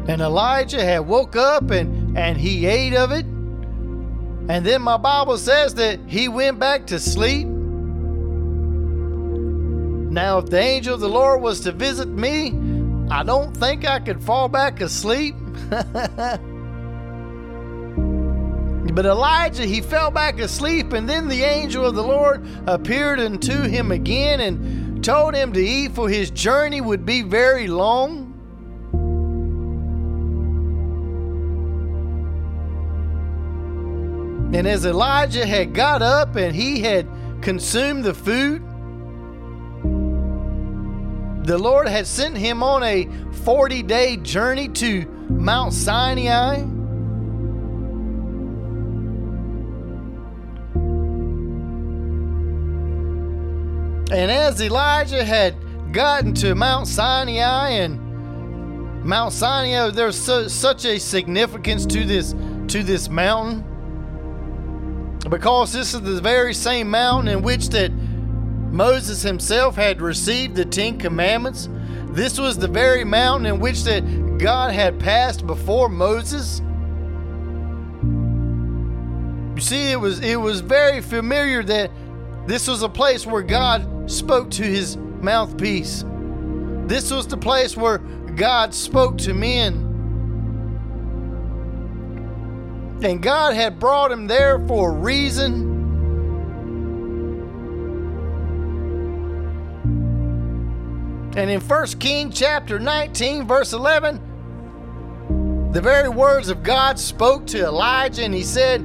And 0.10 0.22
Elijah 0.22 0.84
had 0.84 1.00
woke 1.00 1.36
up 1.36 1.70
and, 1.72 2.18
and 2.18 2.38
he 2.38 2.66
ate 2.66 2.94
of 2.94 3.12
it. 3.12 3.26
And 4.50 4.66
then 4.66 4.82
my 4.82 4.98
Bible 4.98 5.38
says 5.38 5.76
that 5.76 6.00
he 6.08 6.30
went 6.30 6.60
back 6.60 6.88
to 6.88 7.00
sleep. 7.00 7.48
Now, 10.10 10.38
if 10.40 10.46
the 10.48 10.60
angel 10.60 10.96
of 10.96 11.02
the 11.02 11.10
Lord 11.10 11.42
was 11.42 11.60
to 11.62 11.72
visit 11.74 12.08
me, 12.08 12.58
I 13.12 13.24
don't 13.24 13.56
think 13.56 13.86
I 13.86 14.00
could 14.00 14.24
fall 14.24 14.48
back 14.48 14.80
asleep. 14.80 15.36
But 18.94 19.06
Elijah, 19.06 19.66
he 19.66 19.82
fell 19.82 20.10
back 20.10 20.40
asleep, 20.40 20.94
and 20.94 21.08
then 21.08 21.28
the 21.28 21.44
angel 21.44 21.86
of 21.86 21.96
the 21.96 22.04
Lord 22.04 22.46
appeared 22.66 23.20
unto 23.20 23.62
him 23.62 23.92
again 23.92 24.40
and 24.42 25.04
told 25.04 25.36
him 25.36 25.54
to 25.54 25.60
eat, 25.60 25.94
for 25.94 26.10
his 26.10 26.32
journey 26.32 26.82
would 26.82 27.06
be 27.06 27.22
very 27.22 27.68
long. 27.68 28.34
And 34.54 34.66
as 34.66 34.86
Elijah 34.86 35.46
had 35.46 35.74
got 35.74 36.02
up 36.02 36.36
and 36.36 36.56
he 36.56 36.82
had 36.82 37.08
consumed 37.42 38.04
the 38.04 38.14
food, 38.14 38.64
the 41.46 41.58
Lord 41.58 41.88
had 41.88 42.08
sent 42.08 42.38
him 42.38 42.64
on 42.64 42.84
a 42.84 43.08
40 43.44 43.84
day 43.84 44.18
journey 44.18 44.68
to 44.70 45.06
Mount 45.30 45.74
Sinai. 45.74 46.77
And 54.10 54.32
as 54.32 54.62
Elijah 54.62 55.24
had 55.24 55.56
gotten 55.92 56.34
to 56.36 56.56
Mount 56.56 56.88
Sinai 56.88 57.70
and 57.72 59.04
Mount 59.04 59.34
Sinai, 59.34 59.90
there's 59.90 60.18
so, 60.18 60.48
such 60.48 60.86
a 60.86 60.98
significance 60.98 61.86
to 61.88 62.06
this 62.06 62.34
to 62.68 62.84
this 62.84 63.10
mountain 63.10 63.64
because 65.30 65.74
this 65.74 65.94
is 65.94 66.02
the 66.02 66.22
very 66.22 66.54
same 66.54 66.90
mountain 66.90 67.28
in 67.28 67.42
which 67.42 67.70
that 67.70 67.92
Moses 67.92 69.22
himself 69.24 69.76
had 69.76 70.02
received 70.02 70.56
the 70.56 70.66
Ten 70.66 70.98
Commandments. 70.98 71.68
This 72.10 72.40
was 72.40 72.58
the 72.58 72.68
very 72.68 73.04
mountain 73.04 73.46
in 73.46 73.60
which 73.60 73.84
that 73.84 74.02
God 74.38 74.72
had 74.74 75.00
passed 75.00 75.46
before 75.46 75.90
Moses. 75.90 76.62
You 79.56 79.62
see, 79.62 79.92
it 79.92 80.00
was 80.00 80.22
it 80.22 80.40
was 80.40 80.62
very 80.62 81.02
familiar 81.02 81.62
that 81.64 81.92
this 82.46 82.70
was 82.70 82.84
a 82.84 82.90
place 82.90 83.26
where 83.26 83.42
God 83.42 83.97
spoke 84.08 84.50
to 84.52 84.64
his 84.64 84.98
mouthpiece. 84.98 86.04
This 86.88 87.12
was 87.12 87.28
the 87.28 87.38
place 87.38 87.78
where 87.78 88.00
God 88.36 88.74
spoke 88.74 89.18
to 89.20 89.34
men. 89.34 89.84
And 93.04 93.22
God 93.22 93.54
had 93.54 93.80
brought 93.80 94.12
him 94.12 94.26
there 94.26 94.60
for 94.68 94.92
a 94.92 94.94
reason. 94.94 95.76
And 101.36 101.52
in 101.52 101.62
1 101.62 101.88
King 102.00 102.32
chapter 102.32 102.80
19, 102.80 103.46
verse 103.46 103.74
11, 103.74 104.20
the 105.74 105.82
very 105.82 106.10
words 106.10 106.50
of 106.50 106.64
God 106.64 106.98
spoke 106.98 107.46
to 107.48 107.66
Elijah, 107.66 108.24
and 108.24 108.34
he 108.34 108.42
said, 108.42 108.82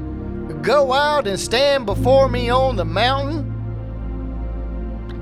Go 0.63 0.93
out 0.93 1.27
and 1.27 1.41
stand 1.41 1.87
before 1.87 2.29
me 2.29 2.51
on 2.51 2.77
the 2.77 2.85
mountain. 2.85 3.52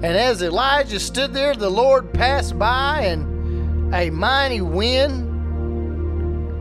And 0.03 0.17
as 0.17 0.43
Elijah 0.43 0.99
stood 0.99 1.35
there, 1.35 1.55
the 1.55 1.69
Lord 1.69 2.13
passed 2.15 2.59
by, 2.59 3.03
and 3.03 3.95
a 3.95 4.09
mighty 4.09 4.63
wind 4.63 5.27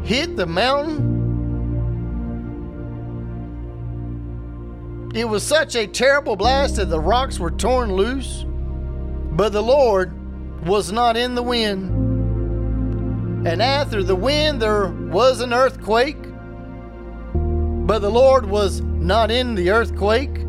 hit 0.05 0.35
the 0.35 0.45
mountain. 0.45 1.17
It 5.15 5.23
was 5.23 5.41
such 5.41 5.75
a 5.75 5.87
terrible 5.87 6.35
blast 6.35 6.75
that 6.75 6.89
the 6.89 6.99
rocks 6.99 7.39
were 7.39 7.51
torn 7.51 7.93
loose, 7.93 8.45
but 9.31 9.53
the 9.53 9.63
Lord 9.63 10.13
was 10.67 10.91
not 10.91 11.15
in 11.15 11.33
the 11.33 11.43
wind. 11.43 11.89
And 13.47 13.61
after 13.61 14.03
the 14.03 14.17
wind, 14.17 14.61
there 14.61 14.87
was 14.87 15.39
an 15.39 15.53
earthquake, 15.53 16.21
but 17.33 17.99
the 17.99 18.09
Lord 18.09 18.45
was 18.45 18.81
not 18.81 19.31
in 19.31 19.55
the 19.55 19.69
earthquake. 19.69 20.45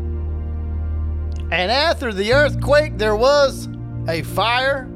And 1.51 1.69
after 1.69 2.13
the 2.13 2.33
earthquake, 2.33 2.97
there 2.97 3.15
was 3.15 3.67
a 4.07 4.21
fire. 4.23 4.87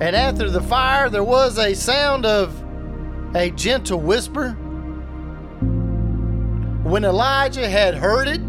And 0.00 0.14
after 0.16 0.48
the 0.48 0.62
fire, 0.62 1.10
there 1.10 1.24
was 1.24 1.58
a 1.58 1.74
sound 1.74 2.24
of 2.24 2.54
a 3.34 3.50
gentle 3.50 4.00
whisper. 4.00 4.52
When 6.84 7.04
Elijah 7.04 7.68
had 7.68 7.94
heard 7.94 8.28
it, 8.28 8.40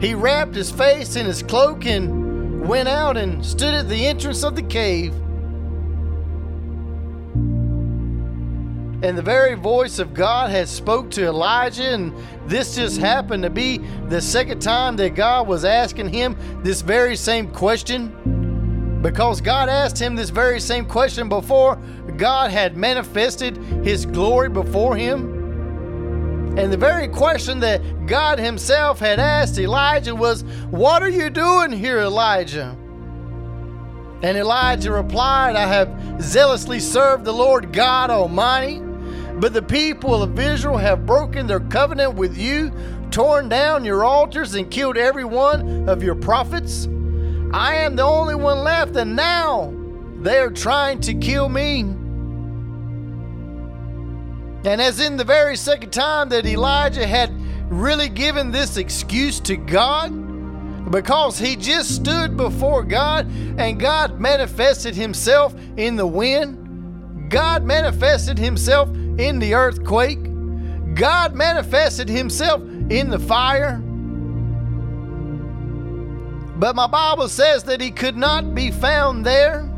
he 0.00 0.14
wrapped 0.14 0.54
his 0.54 0.70
face 0.70 1.16
in 1.16 1.26
his 1.26 1.42
cloak 1.42 1.84
and 1.86 2.66
went 2.66 2.88
out 2.88 3.16
and 3.16 3.44
stood 3.44 3.74
at 3.74 3.88
the 3.88 4.06
entrance 4.06 4.42
of 4.42 4.56
the 4.56 4.62
cave. 4.62 5.14
And 9.02 9.18
the 9.18 9.22
very 9.22 9.54
voice 9.54 9.98
of 9.98 10.14
God 10.14 10.50
had 10.50 10.68
spoke 10.68 11.10
to 11.12 11.26
Elijah 11.26 11.92
and 11.92 12.14
this 12.46 12.76
just 12.76 13.00
happened 13.00 13.42
to 13.42 13.50
be 13.50 13.78
the 14.08 14.20
second 14.20 14.62
time 14.62 14.94
that 14.96 15.16
God 15.16 15.48
was 15.48 15.64
asking 15.64 16.08
him 16.08 16.36
this 16.62 16.82
very 16.82 17.16
same 17.16 17.50
question. 17.50 19.00
Because 19.02 19.40
God 19.40 19.68
asked 19.68 20.00
him 20.00 20.14
this 20.14 20.30
very 20.30 20.60
same 20.60 20.86
question 20.86 21.28
before 21.28 21.76
God 22.16 22.52
had 22.52 22.76
manifested 22.76 23.56
his 23.82 24.06
glory 24.06 24.48
before 24.48 24.94
him. 24.94 26.56
And 26.56 26.72
the 26.72 26.76
very 26.76 27.08
question 27.08 27.58
that 27.58 28.06
God 28.06 28.38
himself 28.38 29.00
had 29.00 29.18
asked 29.18 29.58
Elijah 29.58 30.14
was 30.14 30.42
what 30.70 31.02
are 31.02 31.08
you 31.08 31.28
doing 31.28 31.72
here 31.72 31.98
Elijah? 31.98 32.76
And 34.22 34.38
Elijah 34.38 34.92
replied, 34.92 35.56
I 35.56 35.66
have 35.66 36.22
zealously 36.22 36.78
served 36.78 37.24
the 37.24 37.32
Lord 37.32 37.72
God 37.72 38.08
Almighty 38.08 38.80
But 39.40 39.52
the 39.52 39.62
people 39.62 40.22
of 40.22 40.38
Israel 40.38 40.76
have 40.76 41.06
broken 41.06 41.46
their 41.46 41.60
covenant 41.60 42.14
with 42.14 42.36
you, 42.36 42.72
torn 43.10 43.48
down 43.48 43.84
your 43.84 44.04
altars, 44.04 44.54
and 44.54 44.70
killed 44.70 44.96
every 44.96 45.24
one 45.24 45.88
of 45.88 46.02
your 46.02 46.14
prophets. 46.14 46.86
I 47.52 47.76
am 47.76 47.96
the 47.96 48.04
only 48.04 48.34
one 48.34 48.58
left, 48.64 48.96
and 48.96 49.16
now 49.16 49.74
they 50.20 50.38
are 50.38 50.50
trying 50.50 51.00
to 51.00 51.14
kill 51.14 51.48
me. 51.48 51.80
And 54.64 54.80
as 54.80 55.00
in 55.00 55.16
the 55.16 55.24
very 55.24 55.56
second 55.56 55.90
time 55.90 56.28
that 56.28 56.46
Elijah 56.46 57.06
had 57.06 57.32
really 57.70 58.08
given 58.08 58.52
this 58.52 58.76
excuse 58.76 59.40
to 59.40 59.56
God, 59.56 60.10
because 60.90 61.38
he 61.38 61.56
just 61.56 61.94
stood 61.94 62.36
before 62.36 62.82
God 62.82 63.26
and 63.58 63.80
God 63.80 64.20
manifested 64.20 64.94
himself 64.94 65.54
in 65.76 65.96
the 65.96 66.06
wind, 66.06 67.30
God 67.30 67.64
manifested 67.64 68.38
himself 68.38 68.88
in 69.18 69.38
the 69.38 69.54
earthquake, 69.54 70.22
God 70.94 71.34
manifested 71.34 72.08
himself 72.08 72.62
in 72.90 73.08
the 73.08 73.18
fire. 73.18 73.78
But 76.56 76.76
my 76.76 76.86
Bible 76.86 77.28
says 77.28 77.64
that 77.64 77.80
he 77.80 77.90
could 77.90 78.16
not 78.16 78.54
be 78.54 78.70
found 78.70 79.26
there. 79.26 79.68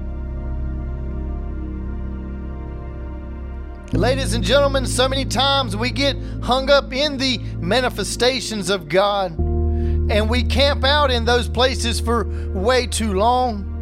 Ladies 3.92 4.34
and 4.34 4.42
gentlemen, 4.42 4.86
so 4.86 5.08
many 5.08 5.24
times 5.24 5.76
we 5.76 5.90
get 5.90 6.16
hung 6.42 6.68
up 6.68 6.92
in 6.92 7.16
the 7.16 7.38
manifestations 7.58 8.68
of 8.68 8.88
God 8.88 9.38
and 9.38 10.28
we 10.28 10.42
camp 10.42 10.84
out 10.84 11.10
in 11.10 11.24
those 11.24 11.48
places 11.48 12.00
for 12.00 12.24
way 12.52 12.86
too 12.86 13.14
long. 13.14 13.73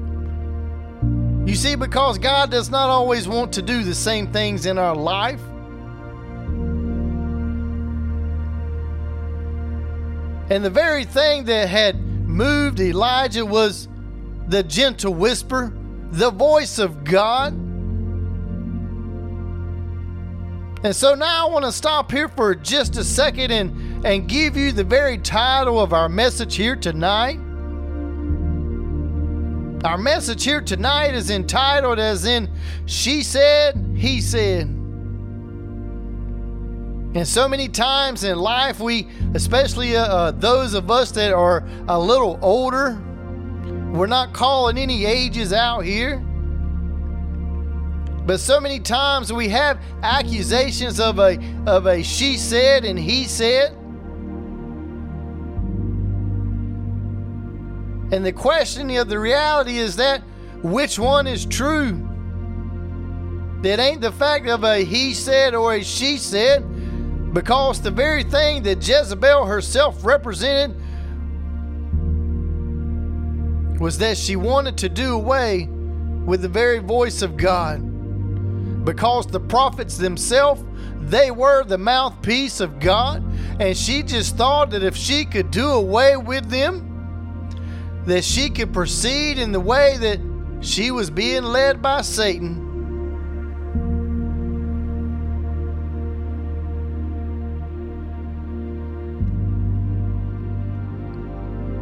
You 1.45 1.57
see, 1.57 1.75
because 1.75 2.19
God 2.19 2.51
does 2.53 2.71
not 2.71 2.89
always 2.89 3.27
want 3.27 3.53
to 3.55 3.63
do 3.63 3.83
the 3.83 3.95
same 3.95 4.33
things 4.33 4.65
in 4.65 4.79
our 4.79 4.95
life. 4.95 5.41
And 10.51 10.65
the 10.65 10.71
very 10.71 11.05
thing 11.05 11.45
that 11.45 11.69
had 11.69 12.01
moved 12.01 12.79
Elijah 12.79 13.45
was 13.45 13.89
the 14.47 14.63
gentle 14.63 15.15
whisper, 15.15 15.73
the 16.13 16.31
voice 16.31 16.79
of 16.79 17.03
God. 17.03 17.55
And 20.85 20.95
so 20.95 21.15
now 21.15 21.49
I 21.49 21.51
want 21.51 21.65
to 21.65 21.73
stop 21.73 22.11
here 22.11 22.29
for 22.29 22.55
just 22.55 22.97
a 22.97 23.05
second 23.05 23.51
and, 23.51 24.07
and 24.07 24.29
give 24.29 24.57
you 24.57 24.73
the 24.73 24.85
very 24.85 25.19
title 25.19 25.81
of 25.81 25.93
our 25.93 26.09
message 26.09 26.55
here 26.55 26.77
tonight. 26.77 27.39
Our 29.85 29.99
message 29.99 30.45
here 30.45 30.61
tonight 30.61 31.15
is 31.17 31.29
entitled 31.29 31.99
as 31.99 32.25
in 32.25 32.49
She 32.87 33.25
Said, 33.25 33.75
He 33.97 34.21
Said. 34.21 34.69
And 37.15 37.27
so 37.27 37.49
many 37.49 37.69
times 37.69 38.23
in 38.23 38.39
life, 38.39 38.79
we, 38.79 39.09
especially 39.35 39.97
uh, 39.97 40.05
uh, 40.05 40.31
those 40.31 40.75
of 40.75 40.89
us 40.89 41.11
that 41.13 41.33
are 41.33 41.67
a 41.89 41.99
little 41.99 42.39
older, 42.43 42.93
we're 43.93 44.07
not 44.07 44.33
calling 44.33 44.79
any 44.79 45.05
ages 45.05 45.53
out 45.53 45.81
here. 45.81 46.19
But 48.25 48.39
so 48.39 48.61
many 48.61 48.79
times 48.79 49.33
we 49.33 49.49
have 49.49 49.83
accusations 50.05 51.01
of 51.01 51.19
a 51.19 51.39
of 51.67 51.87
a 51.87 52.05
she 52.05 52.37
said 52.37 52.85
and 52.85 52.97
he 52.97 53.25
said. 53.25 53.77
And 58.13 58.27
the 58.27 58.33
question 58.33 58.91
of 58.99 59.09
the 59.09 59.19
reality 59.19 59.79
is 59.79 59.97
that 59.97 60.23
which 60.63 60.99
one 60.99 61.27
is 61.27 61.47
true? 61.47 62.09
That 63.63 63.81
ain't 63.81 64.03
the 64.03 64.13
fact 64.13 64.49
of 64.49 64.65
a 64.65 64.85
he 64.85 65.15
said 65.15 65.55
or 65.55 65.75
a 65.75 65.83
she 65.83 66.19
said, 66.19 67.33
because 67.33 67.81
the 67.81 67.91
very 67.91 68.23
thing 68.23 68.65
that 68.65 68.87
Jezebel 68.87 69.47
herself 69.47 70.05
represented 70.05 70.77
was 73.81 73.97
that 73.99 74.19
she 74.19 74.37
wanted 74.37 74.77
to 74.79 74.91
do 74.91 75.15
away 75.15 75.67
with 76.27 76.43
the 76.43 76.49
very 76.49 76.81
voice 76.81 77.23
of 77.23 77.39
God 77.39 77.81
because 78.85 79.27
the 79.27 79.41
prophets 79.41 79.97
themselves 79.97 80.63
they 81.01 81.31
were 81.31 81.65
the 81.65 81.79
mouthpiece 81.79 82.61
of 82.61 82.79
God 82.79 83.25
and 83.59 83.77
she 83.77 84.03
just 84.03 84.37
thought 84.37 84.71
that 84.71 84.83
if 84.83 84.97
she 84.97 85.25
could 85.25 85.51
do 85.51 85.71
away 85.71 86.17
with 86.17 86.49
them 86.49 86.92
that 88.07 88.25
she 88.25 88.51
could 88.51 88.73
proceed 88.73 89.39
in 89.39 89.53
the 89.53 89.61
way 89.61 89.97
that 89.99 90.21
she 90.61 90.91
was 90.91 91.11
being 91.11 91.45
led 91.45 91.81
by 91.83 92.03
Satan 92.03 92.73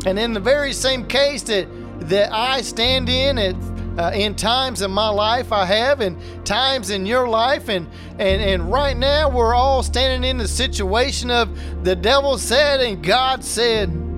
and 0.06 0.18
in 0.18 0.32
the 0.32 0.40
very 0.40 0.72
same 0.72 1.06
case 1.06 1.42
that 1.42 1.68
that 2.08 2.32
I 2.32 2.62
stand 2.62 3.08
in 3.08 3.38
at 3.38 3.54
uh, 3.98 4.12
in 4.14 4.34
times 4.34 4.82
in 4.82 4.90
my 4.90 5.08
life 5.08 5.52
I 5.52 5.64
have, 5.66 6.00
and 6.00 6.16
times 6.46 6.90
in 6.90 7.04
your 7.04 7.28
life, 7.28 7.68
and, 7.68 7.86
and 8.18 8.40
and 8.40 8.72
right 8.72 8.96
now 8.96 9.28
we're 9.28 9.54
all 9.54 9.82
standing 9.82 10.28
in 10.28 10.38
the 10.38 10.48
situation 10.48 11.30
of 11.30 11.84
the 11.84 11.94
devil 11.94 12.38
said 12.38 12.80
and 12.80 13.02
God 13.02 13.44
said. 13.44 14.09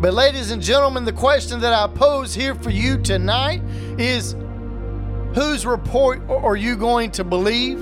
But, 0.00 0.14
ladies 0.14 0.50
and 0.50 0.62
gentlemen, 0.62 1.04
the 1.04 1.12
question 1.12 1.60
that 1.60 1.72
I 1.72 1.86
pose 1.88 2.34
here 2.34 2.54
for 2.54 2.70
you 2.70 2.98
tonight 2.98 3.62
is 3.98 4.36
whose 5.34 5.66
report 5.66 6.22
are 6.28 6.56
you 6.56 6.76
going 6.76 7.10
to 7.12 7.24
believe? 7.24 7.80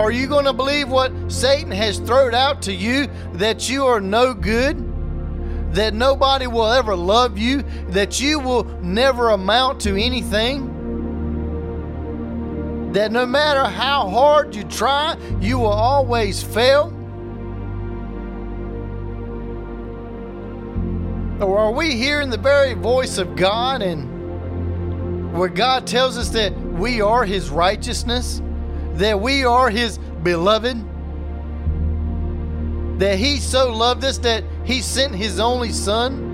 Are 0.00 0.12
you 0.12 0.28
going 0.28 0.44
to 0.44 0.52
believe 0.52 0.88
what 0.88 1.12
Satan 1.26 1.72
has 1.72 1.98
thrown 1.98 2.32
out 2.32 2.62
to 2.62 2.72
you 2.72 3.08
that 3.34 3.68
you 3.68 3.86
are 3.86 4.00
no 4.00 4.34
good? 4.34 4.88
that 5.72 5.94
nobody 5.94 6.46
will 6.46 6.66
ever 6.66 6.96
love 6.96 7.36
you, 7.36 7.62
that 7.88 8.20
you 8.20 8.38
will 8.40 8.64
never 8.80 9.30
amount 9.30 9.80
to 9.82 9.96
anything. 10.00 10.74
That 12.92 13.12
no 13.12 13.26
matter 13.26 13.64
how 13.64 14.08
hard 14.08 14.54
you 14.54 14.64
try, 14.64 15.16
you 15.40 15.58
will 15.58 15.66
always 15.66 16.42
fail. 16.42 16.92
Or 21.40 21.58
are 21.58 21.72
we 21.72 21.96
hearing 21.96 22.30
the 22.30 22.38
very 22.38 22.74
voice 22.74 23.18
of 23.18 23.36
God 23.36 23.82
and 23.82 25.32
where 25.32 25.48
God 25.48 25.86
tells 25.86 26.18
us 26.18 26.30
that 26.30 26.56
we 26.58 27.00
are 27.00 27.24
His 27.24 27.50
righteousness, 27.50 28.42
that 28.94 29.20
we 29.20 29.44
are 29.44 29.70
His 29.70 29.98
beloved? 29.98 30.84
that 32.98 33.16
he 33.16 33.38
so 33.38 33.72
loved 33.72 34.04
us 34.04 34.18
that 34.18 34.42
he 34.64 34.82
sent 34.82 35.14
his 35.14 35.38
only 35.38 35.70
son? 35.70 36.26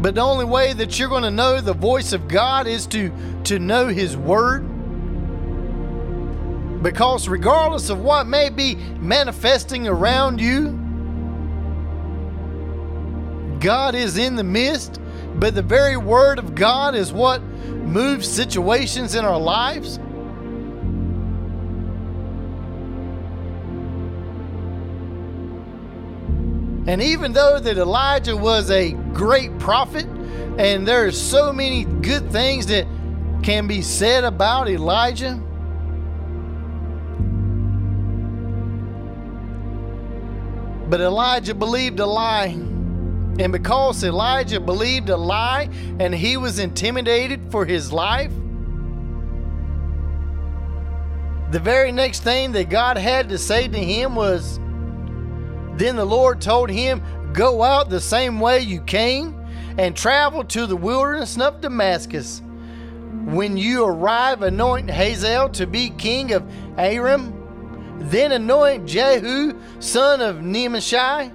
But 0.00 0.16
the 0.16 0.20
only 0.20 0.44
way 0.44 0.72
that 0.72 0.98
you're 0.98 1.08
going 1.08 1.22
to 1.22 1.30
know 1.30 1.60
the 1.60 1.74
voice 1.74 2.12
of 2.12 2.26
God 2.26 2.66
is 2.66 2.88
to, 2.88 3.12
to 3.44 3.60
know 3.60 3.86
His 3.86 4.16
Word. 4.16 4.68
Because 6.82 7.28
regardless 7.28 7.90
of 7.90 8.00
what 8.00 8.26
may 8.26 8.48
be 8.48 8.74
manifesting 8.74 9.86
around 9.86 10.40
you, 10.40 10.78
God 13.60 13.94
is 13.94 14.18
in 14.18 14.34
the 14.34 14.42
midst, 14.42 15.00
but 15.36 15.54
the 15.54 15.62
very 15.62 15.96
Word 15.96 16.40
of 16.40 16.56
God 16.56 16.96
is 16.96 17.12
what 17.12 17.40
moves 17.42 18.28
situations 18.28 19.14
in 19.14 19.24
our 19.24 19.38
lives? 19.38 20.00
And 26.88 27.00
even 27.00 27.32
though 27.32 27.60
that 27.60 27.78
Elijah 27.78 28.36
was 28.36 28.68
a 28.72 28.90
great 29.12 29.56
prophet, 29.60 30.06
and 30.58 30.86
there 30.86 31.06
are 31.06 31.12
so 31.12 31.52
many 31.52 31.84
good 31.84 32.32
things 32.32 32.66
that 32.66 32.88
can 33.44 33.68
be 33.68 33.82
said 33.82 34.24
about 34.24 34.68
Elijah, 34.68 35.40
but 40.92 41.00
Elijah 41.00 41.54
believed 41.54 42.00
a 42.00 42.06
lie. 42.06 42.48
And 43.38 43.50
because 43.50 44.04
Elijah 44.04 44.60
believed 44.60 45.08
a 45.08 45.16
lie 45.16 45.70
and 45.98 46.14
he 46.14 46.36
was 46.36 46.58
intimidated 46.58 47.50
for 47.50 47.64
his 47.64 47.90
life, 47.90 48.30
the 51.50 51.58
very 51.58 51.92
next 51.92 52.24
thing 52.24 52.52
that 52.52 52.68
God 52.68 52.98
had 52.98 53.30
to 53.30 53.38
say 53.38 53.68
to 53.68 53.78
him 53.78 54.14
was, 54.14 54.58
Then 55.78 55.96
the 55.96 56.04
Lord 56.04 56.42
told 56.42 56.68
him, 56.68 57.02
Go 57.32 57.62
out 57.62 57.88
the 57.88 57.98
same 57.98 58.38
way 58.38 58.60
you 58.60 58.82
came 58.82 59.34
and 59.78 59.96
travel 59.96 60.44
to 60.44 60.66
the 60.66 60.76
wilderness 60.76 61.40
of 61.40 61.62
Damascus. 61.62 62.42
When 63.24 63.56
you 63.56 63.86
arrive, 63.86 64.42
anoint 64.42 64.90
Hazael 64.90 65.48
to 65.52 65.66
be 65.66 65.88
king 65.88 66.34
of 66.34 66.44
Aram. 66.76 67.41
Then 68.10 68.32
anoint 68.32 68.86
Jehu, 68.86 69.58
son 69.80 70.20
of 70.20 70.42
Nimshi, 70.42 71.30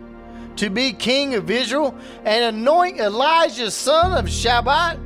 to 0.57 0.69
be 0.69 0.91
king 0.91 1.35
of 1.35 1.49
Israel 1.49 1.97
and 2.25 2.55
anoint 2.55 2.99
Elisha, 2.99 3.71
son 3.71 4.17
of 4.17 4.25
Shaphat, 4.25 4.99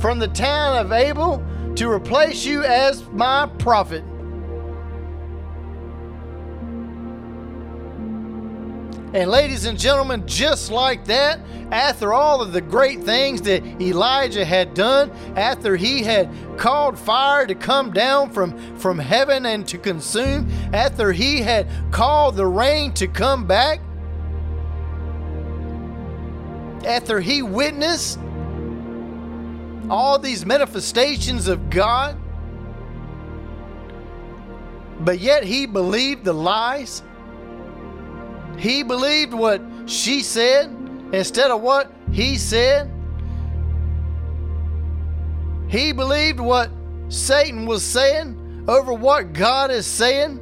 from 0.00 0.18
the 0.18 0.28
town 0.28 0.76
of 0.76 0.92
Abel 0.92 1.42
to 1.76 1.90
replace 1.90 2.44
you 2.44 2.64
as 2.64 3.04
my 3.10 3.46
prophet. 3.58 4.02
And, 9.14 9.30
ladies 9.30 9.64
and 9.64 9.78
gentlemen, 9.78 10.26
just 10.26 10.70
like 10.70 11.06
that, 11.06 11.40
after 11.70 12.12
all 12.12 12.42
of 12.42 12.52
the 12.52 12.60
great 12.60 13.00
things 13.00 13.40
that 13.42 13.64
Elijah 13.80 14.44
had 14.44 14.74
done, 14.74 15.10
after 15.34 15.76
he 15.76 16.02
had 16.02 16.28
called 16.58 16.98
fire 16.98 17.46
to 17.46 17.54
come 17.54 17.90
down 17.90 18.30
from, 18.30 18.76
from 18.76 18.98
heaven 18.98 19.46
and 19.46 19.66
to 19.68 19.78
consume, 19.78 20.50
after 20.74 21.10
he 21.10 21.40
had 21.40 21.66
called 21.90 22.36
the 22.36 22.46
rain 22.46 22.92
to 22.94 23.08
come 23.08 23.46
back, 23.46 23.80
after 26.84 27.18
he 27.18 27.40
witnessed 27.40 28.18
all 29.88 30.18
these 30.18 30.44
manifestations 30.44 31.48
of 31.48 31.70
God, 31.70 32.14
but 35.00 35.18
yet 35.18 35.44
he 35.44 35.64
believed 35.64 36.24
the 36.24 36.34
lies 36.34 37.02
he 38.58 38.82
believed 38.82 39.32
what 39.32 39.62
she 39.86 40.22
said 40.22 40.66
instead 41.12 41.50
of 41.50 41.60
what 41.60 41.92
he 42.12 42.36
said. 42.36 42.90
He 45.68 45.92
believed 45.92 46.40
what 46.40 46.70
Satan 47.08 47.66
was 47.66 47.84
saying 47.84 48.64
over 48.68 48.92
what 48.92 49.32
God 49.32 49.70
is 49.70 49.86
saying. 49.86 50.40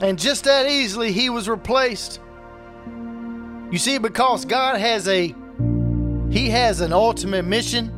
And 0.00 0.16
just 0.18 0.44
that 0.44 0.68
easily 0.68 1.10
he 1.10 1.28
was 1.28 1.48
replaced. 1.48 2.20
You 3.70 3.78
see, 3.78 3.98
because 3.98 4.44
God 4.44 4.78
has 4.78 5.08
a 5.08 5.34
He 6.30 6.50
has 6.50 6.80
an 6.80 6.92
ultimate 6.92 7.44
mission 7.44 7.97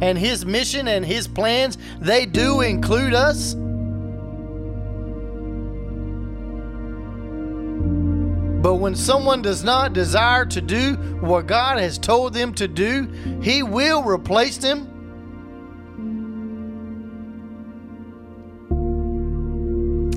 and 0.00 0.18
his 0.18 0.46
mission 0.46 0.88
and 0.88 1.04
his 1.04 1.26
plans, 1.28 1.78
they 2.00 2.26
do 2.26 2.60
include 2.60 3.14
us. 3.14 3.54
But 8.60 8.74
when 8.74 8.94
someone 8.96 9.40
does 9.40 9.62
not 9.62 9.92
desire 9.92 10.44
to 10.46 10.60
do 10.60 10.94
what 11.20 11.46
God 11.46 11.78
has 11.78 11.96
told 11.96 12.34
them 12.34 12.52
to 12.54 12.66
do, 12.66 13.08
He 13.40 13.62
will 13.62 14.02
replace 14.02 14.58
them. 14.58 14.86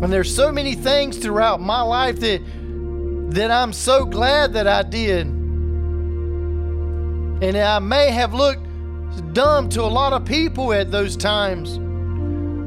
And 0.02 0.12
there's 0.12 0.36
so 0.36 0.52
many 0.52 0.74
things 0.74 1.17
throughout 1.17 1.62
my 1.62 1.82
life 1.82 2.20
that 2.22 2.41
that 3.36 3.52
I'm 3.52 3.72
so 3.72 4.04
glad 4.04 4.54
that 4.54 4.67
I 4.67 4.82
did. 4.82 5.28
And 7.41 7.56
I 7.56 7.80
may 7.80 8.10
have 8.12 8.34
looked 8.34 8.65
dumb 9.34 9.67
to 9.69 9.82
a 9.82 9.88
lot 9.88 10.13
of 10.13 10.24
people 10.26 10.71
at 10.74 10.91
those 10.91 11.17
times. 11.17 11.74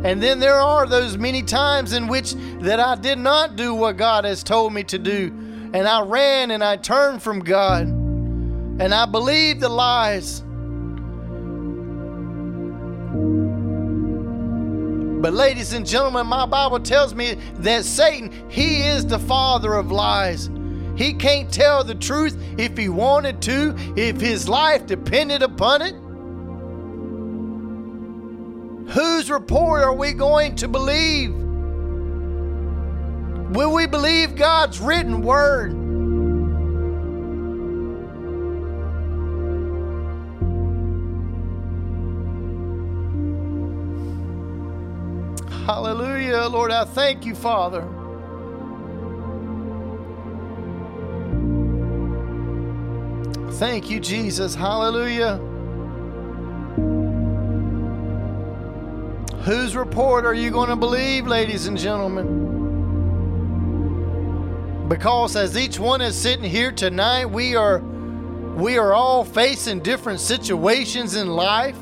And 0.04 0.22
then 0.22 0.38
there 0.38 0.56
are 0.56 0.86
those 0.86 1.16
many 1.16 1.42
times 1.42 1.94
in 1.94 2.08
which 2.08 2.34
that 2.60 2.78
I 2.78 2.94
did 2.94 3.18
not 3.18 3.56
do 3.56 3.72
what 3.74 3.96
God 3.96 4.26
has 4.26 4.42
told 4.42 4.74
me 4.74 4.84
to 4.84 4.98
do. 4.98 5.32
And 5.72 5.88
I 5.88 6.02
ran 6.02 6.50
and 6.50 6.62
I 6.62 6.76
turned 6.76 7.22
from 7.22 7.40
God. 7.40 7.86
And 7.86 8.92
I 8.92 9.06
believed 9.06 9.60
the 9.60 9.70
lies. 9.70 10.42
But, 15.22 15.32
ladies 15.32 15.72
and 15.72 15.86
gentlemen, 15.86 16.26
my 16.26 16.44
Bible 16.44 16.80
tells 16.80 17.14
me 17.14 17.36
that 17.60 17.86
Satan, 17.86 18.30
he 18.50 18.82
is 18.82 19.06
the 19.06 19.18
father 19.18 19.72
of 19.72 19.90
lies. 19.90 20.50
He 20.96 21.14
can't 21.14 21.50
tell 21.50 21.82
the 21.82 21.94
truth 21.94 22.36
if 22.58 22.76
he 22.76 22.90
wanted 22.90 23.40
to, 23.42 23.74
if 23.96 24.20
his 24.20 24.50
life 24.50 24.84
depended 24.84 25.42
upon 25.42 25.80
it. 25.80 25.94
Whose 28.94 29.28
report 29.28 29.82
are 29.82 29.92
we 29.92 30.12
going 30.12 30.54
to 30.54 30.68
believe? 30.68 31.34
Will 33.50 33.74
we 33.74 33.88
believe 33.88 34.36
God's 34.36 34.78
written 34.78 35.20
word? 35.20 35.72
Hallelujah. 45.66 46.46
Lord, 46.48 46.70
I 46.70 46.84
thank 46.84 47.26
you, 47.26 47.34
Father. 47.34 47.82
Thank 53.54 53.90
you, 53.90 53.98
Jesus. 53.98 54.54
Hallelujah. 54.54 55.40
Whose 59.44 59.76
report 59.76 60.24
are 60.24 60.32
you 60.32 60.50
going 60.50 60.70
to 60.70 60.76
believe, 60.76 61.26
ladies 61.26 61.66
and 61.66 61.76
gentlemen? 61.76 62.54
Because 64.88 65.36
as 65.36 65.54
each 65.54 65.78
one 65.78 66.00
is 66.00 66.16
sitting 66.16 66.48
here 66.48 66.72
tonight, 66.72 67.26
we 67.26 67.54
are 67.54 67.80
we 68.56 68.78
are 68.78 68.94
all 68.94 69.22
facing 69.22 69.80
different 69.80 70.20
situations 70.20 71.14
in 71.14 71.28
life. 71.28 71.76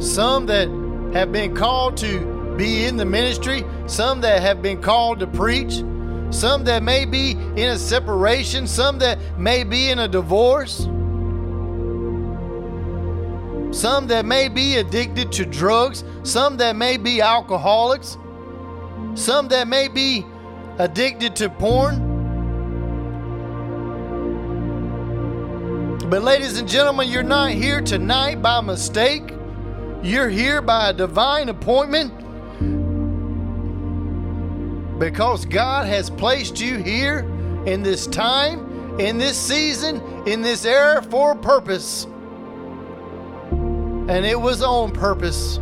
Some 0.00 0.46
that 0.46 0.66
have 1.14 1.30
been 1.30 1.54
called 1.54 1.96
to 1.98 2.54
be 2.56 2.86
in 2.86 2.96
the 2.96 3.04
ministry, 3.04 3.64
some 3.86 4.20
that 4.22 4.42
have 4.42 4.60
been 4.60 4.82
called 4.82 5.20
to 5.20 5.28
preach, 5.28 5.84
some 6.34 6.64
that 6.64 6.82
may 6.82 7.04
be 7.04 7.30
in 7.30 7.68
a 7.68 7.78
separation, 7.78 8.66
some 8.66 8.98
that 8.98 9.38
may 9.38 9.62
be 9.62 9.90
in 9.90 10.00
a 10.00 10.08
divorce 10.08 10.88
some 13.70 14.06
that 14.06 14.24
may 14.24 14.48
be 14.48 14.76
addicted 14.76 15.30
to 15.32 15.44
drugs, 15.44 16.04
some 16.22 16.56
that 16.56 16.76
may 16.76 16.96
be 16.96 17.20
alcoholics, 17.20 18.16
some 19.14 19.48
that 19.48 19.68
may 19.68 19.88
be 19.88 20.24
addicted 20.78 21.36
to 21.36 21.50
porn. 21.50 22.16
But, 26.08 26.22
ladies 26.22 26.58
and 26.58 26.66
gentlemen, 26.66 27.08
you're 27.08 27.22
not 27.22 27.50
here 27.50 27.82
tonight 27.82 28.40
by 28.40 28.62
mistake. 28.62 29.30
You're 30.02 30.30
here 30.30 30.62
by 30.62 30.90
a 30.90 30.92
divine 30.94 31.50
appointment 31.50 32.14
because 34.98 35.44
God 35.44 35.86
has 35.86 36.08
placed 36.08 36.60
you 36.60 36.78
here 36.78 37.20
in 37.66 37.82
this 37.82 38.06
time, 38.06 38.98
in 38.98 39.18
this 39.18 39.36
season, 39.36 40.00
in 40.26 40.40
this 40.40 40.64
era 40.64 41.02
for 41.02 41.32
a 41.32 41.36
purpose 41.36 42.06
and 44.08 44.24
it 44.24 44.40
was 44.40 44.62
on 44.62 44.90
purpose. 44.90 45.58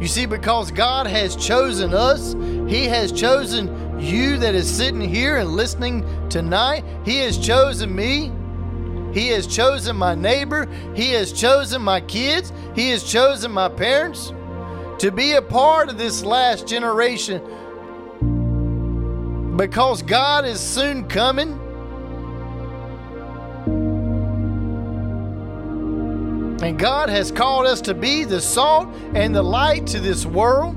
You 0.00 0.08
see, 0.08 0.26
because 0.26 0.70
God 0.70 1.06
has 1.06 1.36
chosen 1.36 1.94
us, 1.94 2.32
He 2.68 2.86
has 2.86 3.12
chosen 3.12 4.00
you 4.00 4.38
that 4.38 4.54
is 4.54 4.68
sitting 4.68 5.00
here 5.00 5.36
and 5.36 5.50
listening 5.50 6.04
tonight. 6.28 6.84
He 7.04 7.18
has 7.18 7.38
chosen 7.38 7.94
me. 7.94 8.32
He 9.12 9.28
has 9.28 9.46
chosen 9.46 9.96
my 9.96 10.14
neighbor. 10.14 10.68
He 10.94 11.12
has 11.12 11.32
chosen 11.32 11.80
my 11.80 12.00
kids. 12.00 12.52
He 12.74 12.90
has 12.90 13.04
chosen 13.04 13.52
my 13.52 13.68
parents 13.68 14.32
to 14.98 15.10
be 15.10 15.32
a 15.32 15.42
part 15.42 15.88
of 15.88 15.98
this 15.98 16.24
last 16.24 16.66
generation. 16.66 17.42
Because 19.56 20.02
God 20.02 20.44
is 20.44 20.60
soon 20.60 21.08
coming 21.08 21.58
And 26.66 26.76
God 26.76 27.08
has 27.10 27.30
called 27.30 27.64
us 27.64 27.80
to 27.82 27.94
be 27.94 28.24
the 28.24 28.40
salt 28.40 28.92
and 29.14 29.32
the 29.32 29.40
light 29.40 29.86
to 29.86 30.00
this 30.00 30.26
world. 30.26 30.74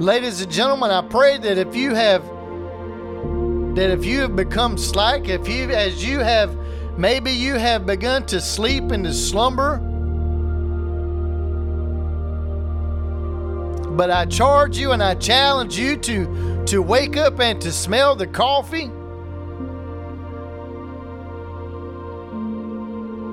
Ladies 0.00 0.40
and 0.40 0.50
gentlemen, 0.50 0.90
I 0.90 1.02
pray 1.02 1.38
that 1.38 1.56
if 1.56 1.76
you 1.76 1.94
have 1.94 2.24
that 3.76 3.92
if 3.92 4.04
you 4.04 4.22
have 4.22 4.34
become 4.34 4.76
slack, 4.76 5.28
if 5.28 5.46
you 5.46 5.70
as 5.70 6.04
you 6.04 6.18
have 6.18 6.58
maybe 6.98 7.30
you 7.30 7.54
have 7.54 7.86
begun 7.86 8.26
to 8.26 8.40
sleep 8.40 8.90
and 8.90 9.04
to 9.04 9.14
slumber, 9.14 9.78
but 13.92 14.10
I 14.10 14.24
charge 14.24 14.76
you 14.76 14.90
and 14.90 15.00
I 15.00 15.14
challenge 15.14 15.78
you 15.78 15.96
to 15.96 16.64
to 16.66 16.82
wake 16.82 17.16
up 17.16 17.38
and 17.38 17.60
to 17.60 17.70
smell 17.70 18.16
the 18.16 18.26
coffee 18.26 18.90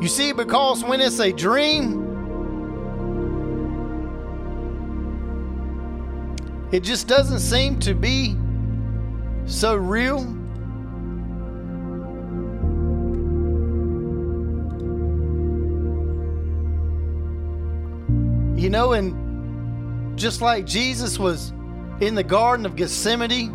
You 0.03 0.09
see, 0.09 0.33
because 0.33 0.83
when 0.83 0.99
it's 0.99 1.19
a 1.19 1.31
dream, 1.31 2.03
it 6.73 6.83
just 6.83 7.07
doesn't 7.07 7.39
seem 7.39 7.79
to 7.79 7.93
be 7.93 8.35
so 9.45 9.75
real. 9.75 10.23
You 18.61 18.69
know, 18.69 18.91
and 18.91 20.19
just 20.19 20.41
like 20.41 20.65
Jesus 20.65 21.17
was 21.17 21.53
in 22.01 22.13
the 22.13 22.25
Garden 22.25 22.65
of 22.65 22.75
Gethsemane 22.75 23.51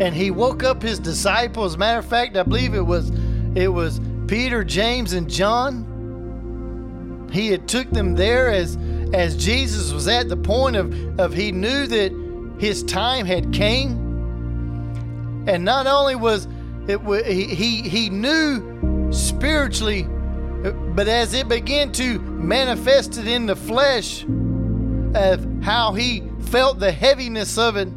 and 0.00 0.14
he 0.14 0.30
woke 0.30 0.62
up 0.62 0.80
his 0.80 1.00
disciples. 1.00 1.76
Matter 1.76 1.98
of 1.98 2.06
fact, 2.06 2.36
I 2.36 2.44
believe 2.44 2.74
it 2.74 2.86
was 2.86 3.10
it 3.54 3.68
was 3.68 4.00
Peter, 4.26 4.64
James, 4.64 5.12
and 5.12 5.28
John. 5.28 7.28
He 7.32 7.48
had 7.48 7.68
took 7.68 7.90
them 7.90 8.14
there 8.14 8.48
as 8.48 8.76
as 9.12 9.36
Jesus 9.36 9.92
was 9.92 10.06
at 10.06 10.28
the 10.28 10.36
point 10.36 10.76
of, 10.76 11.18
of 11.18 11.32
he 11.32 11.50
knew 11.50 11.86
that 11.86 12.12
his 12.58 12.84
time 12.84 13.26
had 13.26 13.52
came. 13.52 13.98
And 15.48 15.64
not 15.64 15.86
only 15.86 16.14
was 16.14 16.46
it 16.86 17.00
he 17.26 17.54
he, 17.54 17.88
he 17.88 18.10
knew 18.10 19.12
spiritually, 19.12 20.06
but 20.94 21.08
as 21.08 21.34
it 21.34 21.48
began 21.48 21.90
to 21.92 22.20
manifest 22.20 23.18
it 23.18 23.26
in 23.26 23.46
the 23.46 23.56
flesh 23.56 24.24
of 25.14 25.46
how 25.62 25.92
he 25.92 26.22
felt 26.42 26.78
the 26.78 26.92
heaviness 26.92 27.58
of 27.58 27.76
it. 27.76 27.88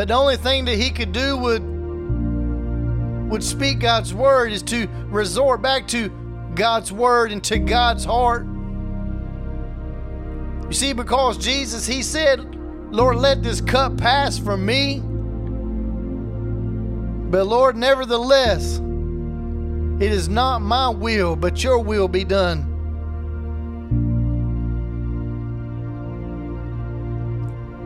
But 0.00 0.08
the 0.08 0.14
only 0.14 0.38
thing 0.38 0.64
that 0.64 0.76
he 0.76 0.88
could 0.88 1.12
do 1.12 1.36
would 1.36 1.62
would 3.30 3.44
speak 3.44 3.80
God's 3.80 4.14
word 4.14 4.50
is 4.50 4.62
to 4.62 4.88
resort 5.10 5.60
back 5.60 5.86
to 5.88 6.08
God's 6.54 6.90
word 6.90 7.32
and 7.32 7.44
to 7.44 7.58
God's 7.58 8.06
heart. 8.06 8.46
You 10.68 10.72
see, 10.72 10.94
because 10.94 11.36
Jesus, 11.36 11.86
he 11.86 12.02
said, 12.02 12.40
Lord, 12.90 13.18
let 13.18 13.42
this 13.42 13.60
cup 13.60 13.98
pass 13.98 14.38
from 14.38 14.64
me. 14.64 15.00
But 17.30 17.44
Lord, 17.44 17.76
nevertheless, 17.76 18.78
it 18.78 20.10
is 20.10 20.30
not 20.30 20.60
my 20.62 20.88
will, 20.88 21.36
but 21.36 21.62
your 21.62 21.78
will 21.78 22.08
be 22.08 22.24
done. 22.24 22.69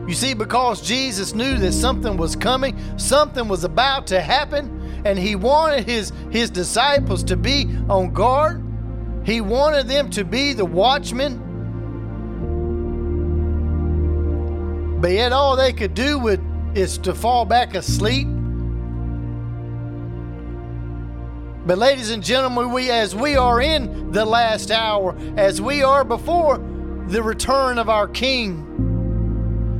You 0.07 0.13
see, 0.13 0.35
because 0.35 0.81
Jesus 0.81 1.33
knew 1.33 1.57
that 1.57 1.71
something 1.71 2.15
was 2.15 2.35
coming, 2.35 2.79
something 2.97 3.47
was 3.47 3.63
about 3.63 4.05
to 4.07 4.21
happen, 4.21 5.01
and 5.03 5.17
he 5.17 5.35
wanted 5.35 5.85
his, 5.85 6.11
his 6.29 6.51
disciples 6.51 7.23
to 7.25 7.35
be 7.35 7.67
on 7.89 8.13
guard. 8.13 8.63
He 9.25 9.41
wanted 9.41 9.87
them 9.87 10.11
to 10.11 10.23
be 10.23 10.53
the 10.53 10.65
watchmen. 10.65 11.41
But 15.01 15.11
yet 15.11 15.31
all 15.31 15.55
they 15.55 15.73
could 15.73 15.95
do 15.95 16.19
with 16.19 16.39
is 16.75 16.99
to 16.99 17.15
fall 17.15 17.45
back 17.45 17.73
asleep. 17.73 18.27
But 21.65 21.79
ladies 21.79 22.11
and 22.11 22.23
gentlemen, 22.23 22.71
we 22.71 22.91
as 22.91 23.15
we 23.15 23.37
are 23.37 23.59
in 23.59 24.11
the 24.11 24.23
last 24.23 24.69
hour, 24.69 25.15
as 25.35 25.59
we 25.59 25.81
are 25.81 26.03
before 26.03 26.59
the 27.07 27.23
return 27.23 27.79
of 27.79 27.89
our 27.89 28.07
King, 28.07 28.84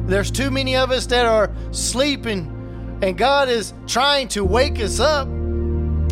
there's 0.08 0.30
too 0.30 0.52
many 0.52 0.76
of 0.76 0.92
us 0.92 1.06
that 1.08 1.26
are 1.26 1.52
sleeping, 1.72 3.00
and 3.02 3.18
God 3.18 3.50
is 3.50 3.74
trying 3.88 4.28
to 4.30 4.44
wake 4.44 4.80
us 4.80 5.00
up. 5.00 5.28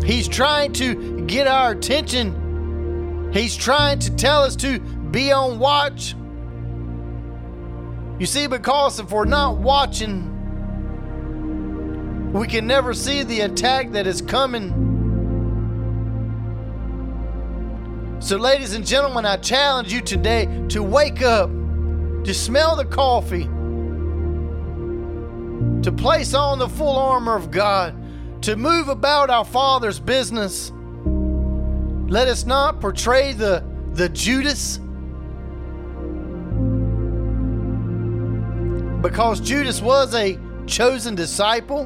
He's 0.04 0.26
trying 0.28 0.72
to 0.74 1.20
get 1.26 1.46
our 1.46 1.70
attention. 1.70 3.30
He's 3.32 3.56
trying 3.56 4.00
to 4.00 4.14
tell 4.14 4.42
us 4.42 4.56
to 4.56 4.80
be 4.80 5.32
on 5.32 5.58
watch. 5.58 6.14
You 8.18 8.26
see, 8.26 8.46
because 8.46 9.00
if 9.00 9.10
we're 9.10 9.24
not 9.24 9.58
watching, 9.58 10.30
we 12.32 12.46
can 12.48 12.66
never 12.66 12.94
see 12.94 13.22
the 13.22 13.42
attack 13.42 13.92
that 13.92 14.06
is 14.06 14.20
coming. 14.20 14.92
So, 18.20 18.36
ladies 18.36 18.74
and 18.74 18.86
gentlemen, 18.86 19.24
I 19.24 19.36
challenge 19.36 19.92
you 19.92 20.00
today 20.00 20.46
to 20.68 20.82
wake 20.82 21.22
up, 21.22 21.48
to 22.24 22.34
smell 22.34 22.74
the 22.74 22.84
coffee, 22.84 23.48
to 25.84 25.92
place 25.92 26.32
on 26.32 26.58
the 26.58 26.68
full 26.68 26.96
armor 26.96 27.36
of 27.36 27.50
God, 27.50 27.94
to 28.42 28.56
move 28.56 28.88
about 28.88 29.28
our 29.28 29.44
Father's 29.44 30.00
business. 30.00 30.72
Let 32.08 32.26
us 32.26 32.46
not 32.46 32.80
portray 32.80 33.34
the, 33.34 33.62
the 33.92 34.08
Judas. 34.08 34.78
Because 39.02 39.40
Judas 39.40 39.82
was 39.82 40.14
a 40.14 40.38
chosen 40.66 41.14
disciple. 41.14 41.84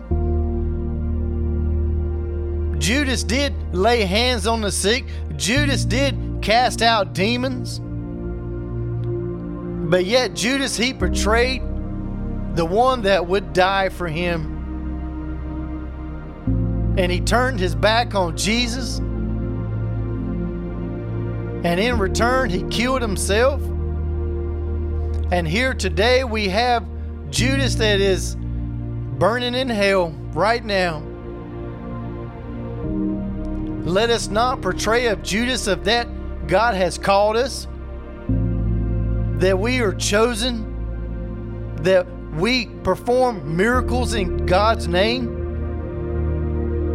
Judas 2.78 3.24
did 3.24 3.52
lay 3.74 4.02
hands 4.02 4.46
on 4.46 4.60
the 4.60 4.70
sick. 4.70 5.06
Judas 5.34 5.84
did 5.84 6.38
cast 6.40 6.82
out 6.82 7.14
demons. 7.14 7.80
But 9.90 10.04
yet, 10.04 10.34
Judas, 10.34 10.76
he 10.76 10.94
portrayed 10.94 11.62
the 12.58 12.66
one 12.66 13.02
that 13.02 13.24
would 13.24 13.52
die 13.52 13.88
for 13.88 14.08
him. 14.08 14.56
And 16.98 17.12
he 17.12 17.20
turned 17.20 17.60
his 17.60 17.76
back 17.76 18.16
on 18.16 18.36
Jesus. 18.36 18.98
And 18.98 19.38
in 21.78 22.00
return, 22.00 22.50
he 22.50 22.64
killed 22.64 23.00
himself. 23.00 23.62
And 25.30 25.46
here 25.46 25.72
today 25.72 26.24
we 26.24 26.48
have 26.48 26.84
Judas 27.30 27.76
that 27.76 28.00
is 28.00 28.34
burning 28.34 29.54
in 29.54 29.68
hell 29.68 30.10
right 30.32 30.64
now. 30.64 30.98
Let 33.84 34.10
us 34.10 34.26
not 34.26 34.62
portray 34.62 35.06
of 35.06 35.22
Judas 35.22 35.68
of 35.68 35.84
that 35.84 36.08
God 36.48 36.74
has 36.74 36.98
called 36.98 37.36
us, 37.36 37.68
that 39.38 39.56
we 39.56 39.78
are 39.78 39.94
chosen, 39.94 40.64
that 41.84 42.04
we 42.40 42.66
perform 42.66 43.56
miracles 43.56 44.14
in 44.14 44.46
God's 44.46 44.88
name. 44.88 45.28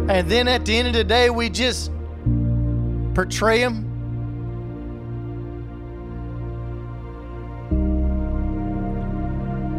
And 0.08 0.28
then 0.28 0.48
at 0.48 0.64
the 0.64 0.76
end 0.76 0.88
of 0.88 0.94
the 0.94 1.04
day, 1.04 1.30
we 1.30 1.48
just 1.50 1.90
portray 3.14 3.60
Him. 3.60 3.90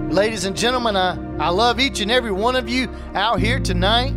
Ladies 0.10 0.46
and 0.46 0.56
gentlemen, 0.56 0.96
I, 0.96 1.18
I 1.38 1.50
love 1.50 1.80
each 1.80 2.00
and 2.00 2.10
every 2.10 2.32
one 2.32 2.56
of 2.56 2.70
you 2.70 2.90
out 3.14 3.40
here 3.40 3.60
tonight. 3.60 4.14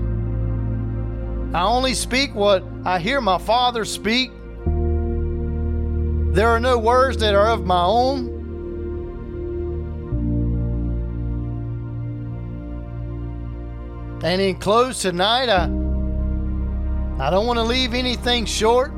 I 1.55 1.65
only 1.65 1.95
speak 1.95 2.35
what 2.35 2.63
I 2.85 3.01
hear 3.01 3.21
my 3.21 3.39
Father 3.39 3.85
speak. 3.85 4.31
There 6.35 6.49
are 6.49 6.61
no 6.61 6.79
words 6.79 7.17
that 7.19 7.35
are 7.35 7.49
of 7.51 7.67
my 7.67 7.83
own. 7.83 8.38
And 14.23 14.41
in 14.43 14.57
close 14.57 15.03
tonight, 15.03 15.49
I, 15.49 15.65
I 17.25 17.31
don't 17.31 17.47
want 17.47 17.59
to 17.59 17.63
leave 17.63 17.95
anything 17.95 18.47
short. 18.47 18.91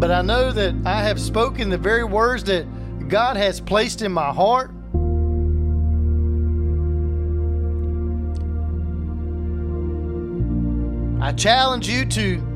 But 0.00 0.10
I 0.10 0.22
know 0.22 0.50
that 0.50 0.74
I 0.86 1.02
have 1.02 1.20
spoken 1.20 1.68
the 1.68 1.78
very 1.78 2.04
words 2.04 2.44
that 2.44 2.66
God 3.08 3.36
has 3.36 3.60
placed 3.60 4.00
in 4.02 4.12
my 4.12 4.32
heart. 4.32 4.70
I 11.22 11.32
challenge 11.32 11.88
you 11.88 12.04
to 12.06 12.50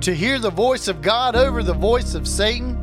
to 0.00 0.14
hear 0.14 0.38
the 0.38 0.50
voice 0.50 0.86
of 0.86 1.00
God 1.02 1.34
over 1.34 1.62
the 1.62 1.72
voice 1.72 2.14
of 2.14 2.28
Satan. 2.28 2.78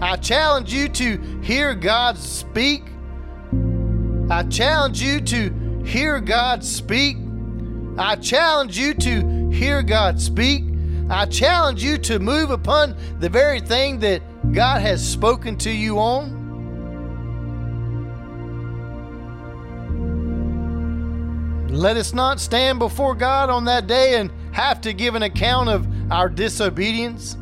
I 0.00 0.16
challenge 0.16 0.72
you 0.72 0.88
to 0.88 1.16
hear 1.42 1.74
God 1.74 2.18
speak. 2.18 2.84
I 4.28 4.42
challenge 4.42 5.00
you 5.00 5.20
to 5.20 5.82
hear 5.84 6.20
God 6.20 6.64
speak. 6.64 7.16
I 7.96 8.16
challenge 8.16 8.76
you 8.76 8.92
to 8.94 9.50
hear 9.50 9.82
God 9.82 10.20
speak. 10.20 10.64
I 11.08 11.26
challenge 11.26 11.84
you 11.84 11.96
to 11.98 12.18
move 12.18 12.50
upon 12.50 12.96
the 13.20 13.28
very 13.28 13.60
thing 13.60 14.00
that 14.00 14.22
God 14.52 14.82
has 14.82 15.06
spoken 15.06 15.56
to 15.58 15.70
you 15.70 16.00
on. 16.00 16.36
Let 21.68 21.96
us 21.96 22.12
not 22.12 22.40
stand 22.40 22.80
before 22.80 23.14
God 23.14 23.48
on 23.48 23.64
that 23.66 23.86
day 23.86 24.16
and 24.18 24.32
have 24.50 24.80
to 24.80 24.92
give 24.92 25.14
an 25.14 25.22
account 25.22 25.68
of 25.68 25.86
our 26.10 26.28
disobedience? 26.28 27.36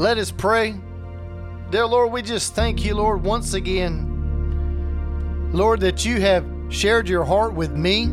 Let 0.00 0.16
us 0.16 0.30
pray. 0.30 0.80
Dear 1.68 1.84
Lord, 1.84 2.10
we 2.10 2.22
just 2.22 2.54
thank 2.54 2.82
you, 2.86 2.94
Lord, 2.94 3.22
once 3.22 3.52
again. 3.52 5.50
Lord, 5.52 5.80
that 5.80 6.06
you 6.06 6.18
have 6.22 6.46
shared 6.70 7.06
your 7.06 7.22
heart 7.22 7.52
with 7.52 7.72
me. 7.72 8.06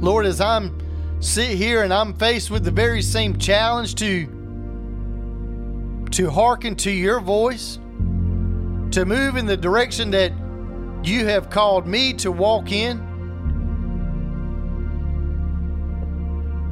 Lord, 0.00 0.24
as 0.24 0.40
I'm 0.40 0.78
sit 1.20 1.50
here 1.50 1.82
and 1.82 1.92
I'm 1.92 2.14
faced 2.14 2.50
with 2.50 2.64
the 2.64 2.70
very 2.70 3.02
same 3.02 3.36
challenge 3.38 3.94
to 3.96 4.26
to 6.12 6.30
hearken 6.30 6.74
to 6.76 6.90
your 6.90 7.20
voice. 7.20 7.78
to 8.92 9.04
move 9.04 9.36
in 9.36 9.44
the 9.44 9.56
direction 9.56 10.12
that 10.12 10.32
you 11.02 11.26
have 11.26 11.50
called 11.50 11.86
me 11.86 12.14
to 12.14 12.32
walk 12.32 12.72
in. 12.72 13.13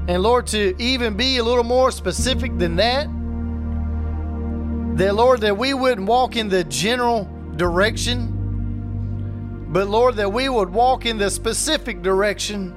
And 0.09 0.23
Lord, 0.23 0.49
to 0.49 0.75
even 0.83 1.17
be 1.17 1.37
a 1.37 1.45
little 1.45 1.65
more 1.65 1.93
specific 1.93 2.59
than 2.59 2.77
that, 2.77 3.07
that 4.99 5.15
Lord, 5.15 5.43
that 5.43 5.57
we 5.57 5.75
wouldn't 5.75 6.09
walk 6.09 6.37
in 6.37 6.49
the 6.49 6.65
general 6.65 7.29
direction, 7.57 9.67
but 9.69 9.89
Lord, 9.89 10.17
that 10.17 10.33
we 10.33 10.49
would 10.49 10.71
walk 10.71 11.07
in 11.07 11.19
the 11.19 11.31
specific 11.31 12.03
direction. 12.03 12.75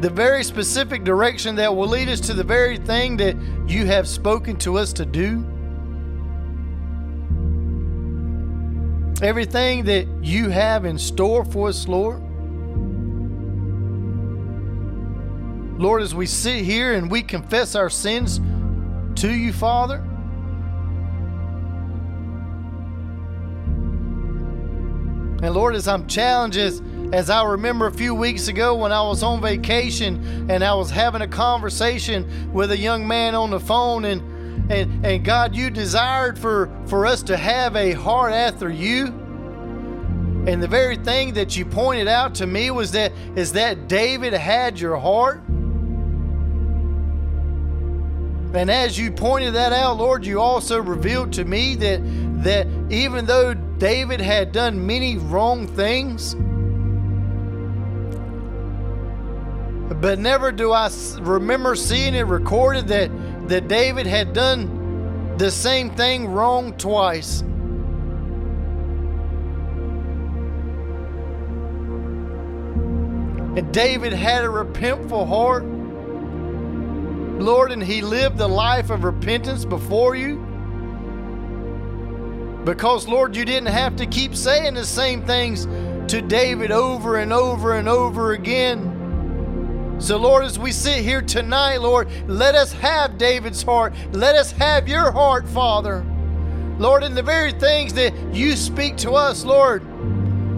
The 0.00 0.10
very 0.10 0.44
specific 0.44 1.02
direction 1.02 1.56
that 1.56 1.74
will 1.74 1.88
lead 1.88 2.08
us 2.08 2.20
to 2.20 2.34
the 2.34 2.44
very 2.44 2.76
thing 2.76 3.16
that 3.16 3.34
you 3.66 3.86
have 3.86 4.06
spoken 4.06 4.56
to 4.58 4.76
us 4.76 4.92
to 4.94 5.06
do. 5.06 5.46
Everything 9.24 9.84
that 9.84 10.06
you 10.20 10.50
have 10.50 10.84
in 10.84 10.98
store 10.98 11.44
for 11.44 11.68
us, 11.68 11.88
Lord. 11.88 12.22
Lord, 15.82 16.00
as 16.02 16.14
we 16.14 16.26
sit 16.26 16.64
here 16.64 16.92
and 16.92 17.10
we 17.10 17.22
confess 17.22 17.74
our 17.74 17.90
sins 17.90 18.40
to 19.20 19.28
you, 19.28 19.52
Father, 19.52 19.96
and 25.42 25.52
Lord, 25.52 25.74
as 25.74 25.88
I'm 25.88 26.06
challenged, 26.06 26.56
as, 26.56 26.80
as 27.12 27.30
I 27.30 27.42
remember 27.44 27.88
a 27.88 27.92
few 27.92 28.14
weeks 28.14 28.46
ago 28.46 28.76
when 28.76 28.92
I 28.92 29.02
was 29.02 29.24
on 29.24 29.40
vacation 29.40 30.48
and 30.48 30.62
I 30.62 30.72
was 30.72 30.88
having 30.88 31.20
a 31.20 31.26
conversation 31.26 32.52
with 32.52 32.70
a 32.70 32.78
young 32.78 33.08
man 33.08 33.34
on 33.34 33.50
the 33.50 33.58
phone, 33.58 34.04
and 34.04 34.22
and, 34.70 35.04
and 35.04 35.24
God, 35.24 35.56
you 35.56 35.70
desired 35.70 36.38
for, 36.38 36.70
for 36.86 37.04
us 37.04 37.24
to 37.24 37.36
have 37.36 37.74
a 37.74 37.92
heart 37.92 38.32
after 38.32 38.70
you. 38.70 39.06
And 40.46 40.62
the 40.62 40.68
very 40.68 40.96
thing 40.96 41.34
that 41.34 41.56
you 41.56 41.64
pointed 41.64 42.06
out 42.06 42.36
to 42.36 42.46
me 42.46 42.70
was 42.70 42.92
that 42.92 43.12
is 43.34 43.52
that 43.54 43.88
David 43.88 44.32
had 44.32 44.78
your 44.78 44.96
heart. 44.96 45.42
And 48.54 48.70
as 48.70 48.98
you 48.98 49.10
pointed 49.10 49.54
that 49.54 49.72
out, 49.72 49.96
Lord, 49.96 50.26
you 50.26 50.40
also 50.40 50.80
revealed 50.80 51.32
to 51.34 51.44
me 51.44 51.74
that 51.76 52.00
that 52.44 52.66
even 52.90 53.24
though 53.24 53.54
David 53.54 54.20
had 54.20 54.52
done 54.52 54.86
many 54.86 55.16
wrong 55.16 55.66
things, 55.66 56.34
but 60.00 60.18
never 60.18 60.52
do 60.52 60.72
I 60.72 60.90
remember 61.20 61.74
seeing 61.76 62.14
it 62.14 62.26
recorded 62.26 62.88
that 62.88 63.10
that 63.48 63.68
David 63.68 64.06
had 64.06 64.32
done 64.34 65.36
the 65.38 65.50
same 65.50 65.90
thing 65.90 66.28
wrong 66.28 66.76
twice. 66.76 67.40
And 73.54 73.72
David 73.72 74.12
had 74.12 74.44
a 74.44 74.48
repentful 74.48 75.26
heart. 75.26 75.64
Lord, 77.42 77.72
and 77.72 77.82
he 77.82 78.00
lived 78.00 78.38
the 78.38 78.48
life 78.48 78.90
of 78.90 79.04
repentance 79.04 79.64
before 79.64 80.14
you. 80.14 80.36
Because, 82.64 83.08
Lord, 83.08 83.34
you 83.36 83.44
didn't 83.44 83.68
have 83.68 83.96
to 83.96 84.06
keep 84.06 84.36
saying 84.36 84.74
the 84.74 84.86
same 84.86 85.24
things 85.26 85.66
to 86.10 86.22
David 86.22 86.70
over 86.70 87.16
and 87.16 87.32
over 87.32 87.74
and 87.74 87.88
over 87.88 88.32
again. 88.32 89.96
So, 89.98 90.16
Lord, 90.16 90.44
as 90.44 90.58
we 90.58 90.72
sit 90.72 91.02
here 91.02 91.22
tonight, 91.22 91.80
Lord, 91.80 92.08
let 92.28 92.54
us 92.54 92.72
have 92.72 93.18
David's 93.18 93.62
heart. 93.62 93.94
Let 94.12 94.34
us 94.36 94.52
have 94.52 94.88
your 94.88 95.10
heart, 95.10 95.48
Father. 95.48 96.04
Lord, 96.78 97.04
in 97.04 97.14
the 97.14 97.22
very 97.22 97.52
things 97.52 97.94
that 97.94 98.14
you 98.32 98.56
speak 98.56 98.96
to 98.98 99.12
us, 99.12 99.44
Lord, 99.44 99.84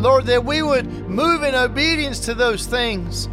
Lord, 0.00 0.26
that 0.26 0.44
we 0.44 0.62
would 0.62 0.86
move 1.08 1.42
in 1.42 1.54
obedience 1.54 2.20
to 2.20 2.34
those 2.34 2.66
things. 2.66 3.28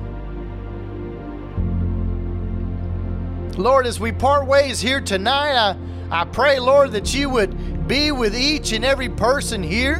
Lord, 3.58 3.86
as 3.86 4.00
we 4.00 4.12
part 4.12 4.48
ways 4.48 4.80
here 4.80 5.02
tonight, 5.02 5.56
I, 5.56 5.76
I 6.10 6.26
pray, 6.26 6.60
Lord, 6.60 6.92
that 6.94 7.14
you 7.14 7.30
would 7.30 7.88
be 7.88 8.12
with 8.12 8.36
each 8.36 8.72
and 8.72 8.86
every 8.86 9.10
person 9.10 9.62
here. 9.62 10.00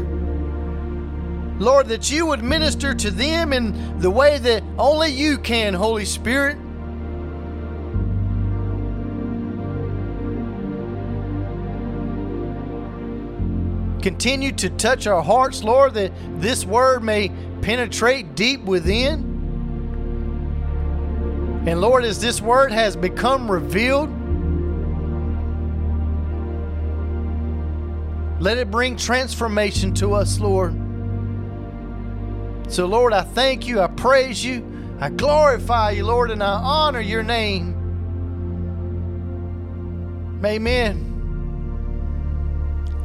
Lord, 1.60 1.90
that 1.90 2.10
you 2.10 2.26
would 2.26 2.42
minister 2.44 2.94
to 2.96 3.12
them 3.12 3.54
in 3.54 4.00
the 4.00 4.10
way 4.10 4.38
that 4.40 4.64
only 4.80 5.10
you 5.10 5.38
can, 5.38 5.74
Holy 5.74 6.06
Spirit. 6.06 6.58
Continue 14.02 14.54
to 14.54 14.70
touch 14.72 15.06
our 15.06 15.22
hearts, 15.22 15.64
Lord, 15.64 15.94
that 15.94 16.12
this 16.42 16.66
word 16.66 17.04
may 17.04 17.30
penetrate 17.62 18.34
deep 18.34 18.62
within. 18.64 19.31
And 21.66 21.80
Lord, 21.80 22.04
as 22.06 22.20
this 22.20 22.42
word 22.42 22.72
has 22.72 22.96
become 22.96 23.50
revealed, 23.50 24.10
let 28.42 28.58
it 28.58 28.72
bring 28.72 28.96
transformation 28.96 29.94
to 29.96 30.14
us, 30.14 30.40
Lord. 30.40 30.74
So, 32.68 32.88
Lord, 32.88 33.14
I 33.14 33.22
thank 33.22 33.68
you, 33.68 33.80
I 33.80 33.88
praise 33.88 34.44
you, 34.44 34.66
I 35.00 35.10
glorify 35.10 35.92
you, 35.92 36.06
Lord, 36.06 36.32
and 36.32 36.42
I 36.42 36.54
honor 36.54 37.02
your 37.02 37.22
name. 37.22 37.78
Amen. 40.44 41.10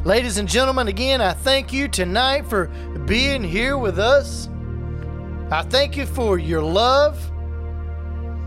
Ladies 0.05 0.39
and 0.39 0.49
gentlemen, 0.49 0.89
again, 0.89 1.21
I 1.21 1.35
thank 1.35 1.75
you 1.75 1.89
tonight 1.89 2.47
for 2.47 2.69
being 3.05 3.45
here 3.45 3.77
with 3.77 3.99
us. 3.99 4.49
I 5.51 5.63
thank 5.63 5.99
you 5.99 6.07
for 6.07 6.39
your 6.39 6.63
love. 6.63 7.19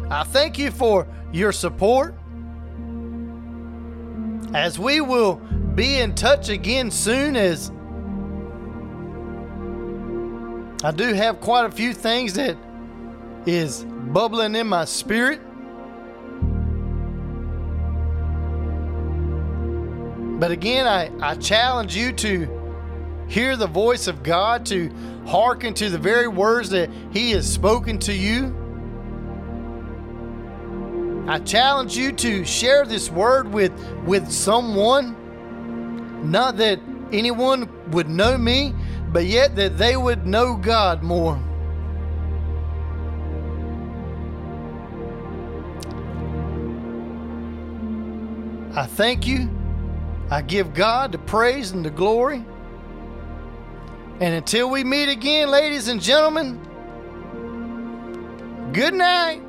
I 0.10 0.24
thank 0.24 0.58
you 0.58 0.72
for 0.72 1.08
your 1.32 1.52
support. 1.52 2.16
As 4.54 4.80
we 4.80 5.02
will 5.02 5.36
be 5.76 6.00
in 6.00 6.16
touch 6.16 6.50
again 6.50 6.90
soon, 6.90 7.36
as 7.36 7.72
I 10.84 10.92
do 10.92 11.14
have 11.14 11.40
quite 11.40 11.66
a 11.66 11.72
few 11.72 11.94
things 11.94 12.34
that 12.34 12.58
is 13.46 13.84
bubbling 13.84 14.56
in 14.56 14.68
my 14.68 14.86
spirit. 14.86 15.42
But 20.40 20.52
again, 20.52 20.88
I, 20.88 21.12
I 21.22 21.36
challenge 21.36 21.96
you 21.96 22.14
to 22.14 23.26
hear 23.28 23.56
the 23.56 23.68
voice 23.68 24.08
of 24.08 24.24
God, 24.24 24.66
to 24.68 24.90
hearken 25.28 25.74
to 25.76 25.90
the 25.90 26.00
very 26.00 26.28
words 26.28 26.72
that 26.72 26.90
He 27.12 27.32
has 27.32 27.52
spoken 27.52 28.00
to 28.00 28.14
you. 28.14 28.56
I 31.30 31.38
challenge 31.38 31.96
you 31.96 32.12
to 32.12 32.44
share 32.44 32.86
this 32.86 33.12
word 33.12 33.54
with, 33.54 33.72
with 34.04 34.32
someone. 34.32 35.16
Not 36.32 36.58
that 36.58 36.80
anyone 37.12 37.70
would 37.92 38.10
know 38.10 38.36
me, 38.36 38.74
but 39.10 39.26
yet 39.26 39.56
that 39.56 39.78
they 39.78 39.96
would 39.96 40.26
know 40.26 40.56
God 40.56 41.04
more. 41.04 41.36
I 48.76 48.88
thank 48.88 49.28
you. 49.28 49.52
I 50.32 50.42
give 50.42 50.74
God 50.74 51.12
the 51.12 51.20
praise 51.20 51.74
and 51.74 51.86
the 51.86 51.92
glory. 51.92 52.44
And 54.20 54.34
until 54.34 54.72
we 54.72 54.84
meet 54.84 55.10
again, 55.10 55.52
ladies 55.52 55.90
and 55.90 56.02
gentlemen, 56.02 56.60
good 58.74 58.96
night. 58.96 59.44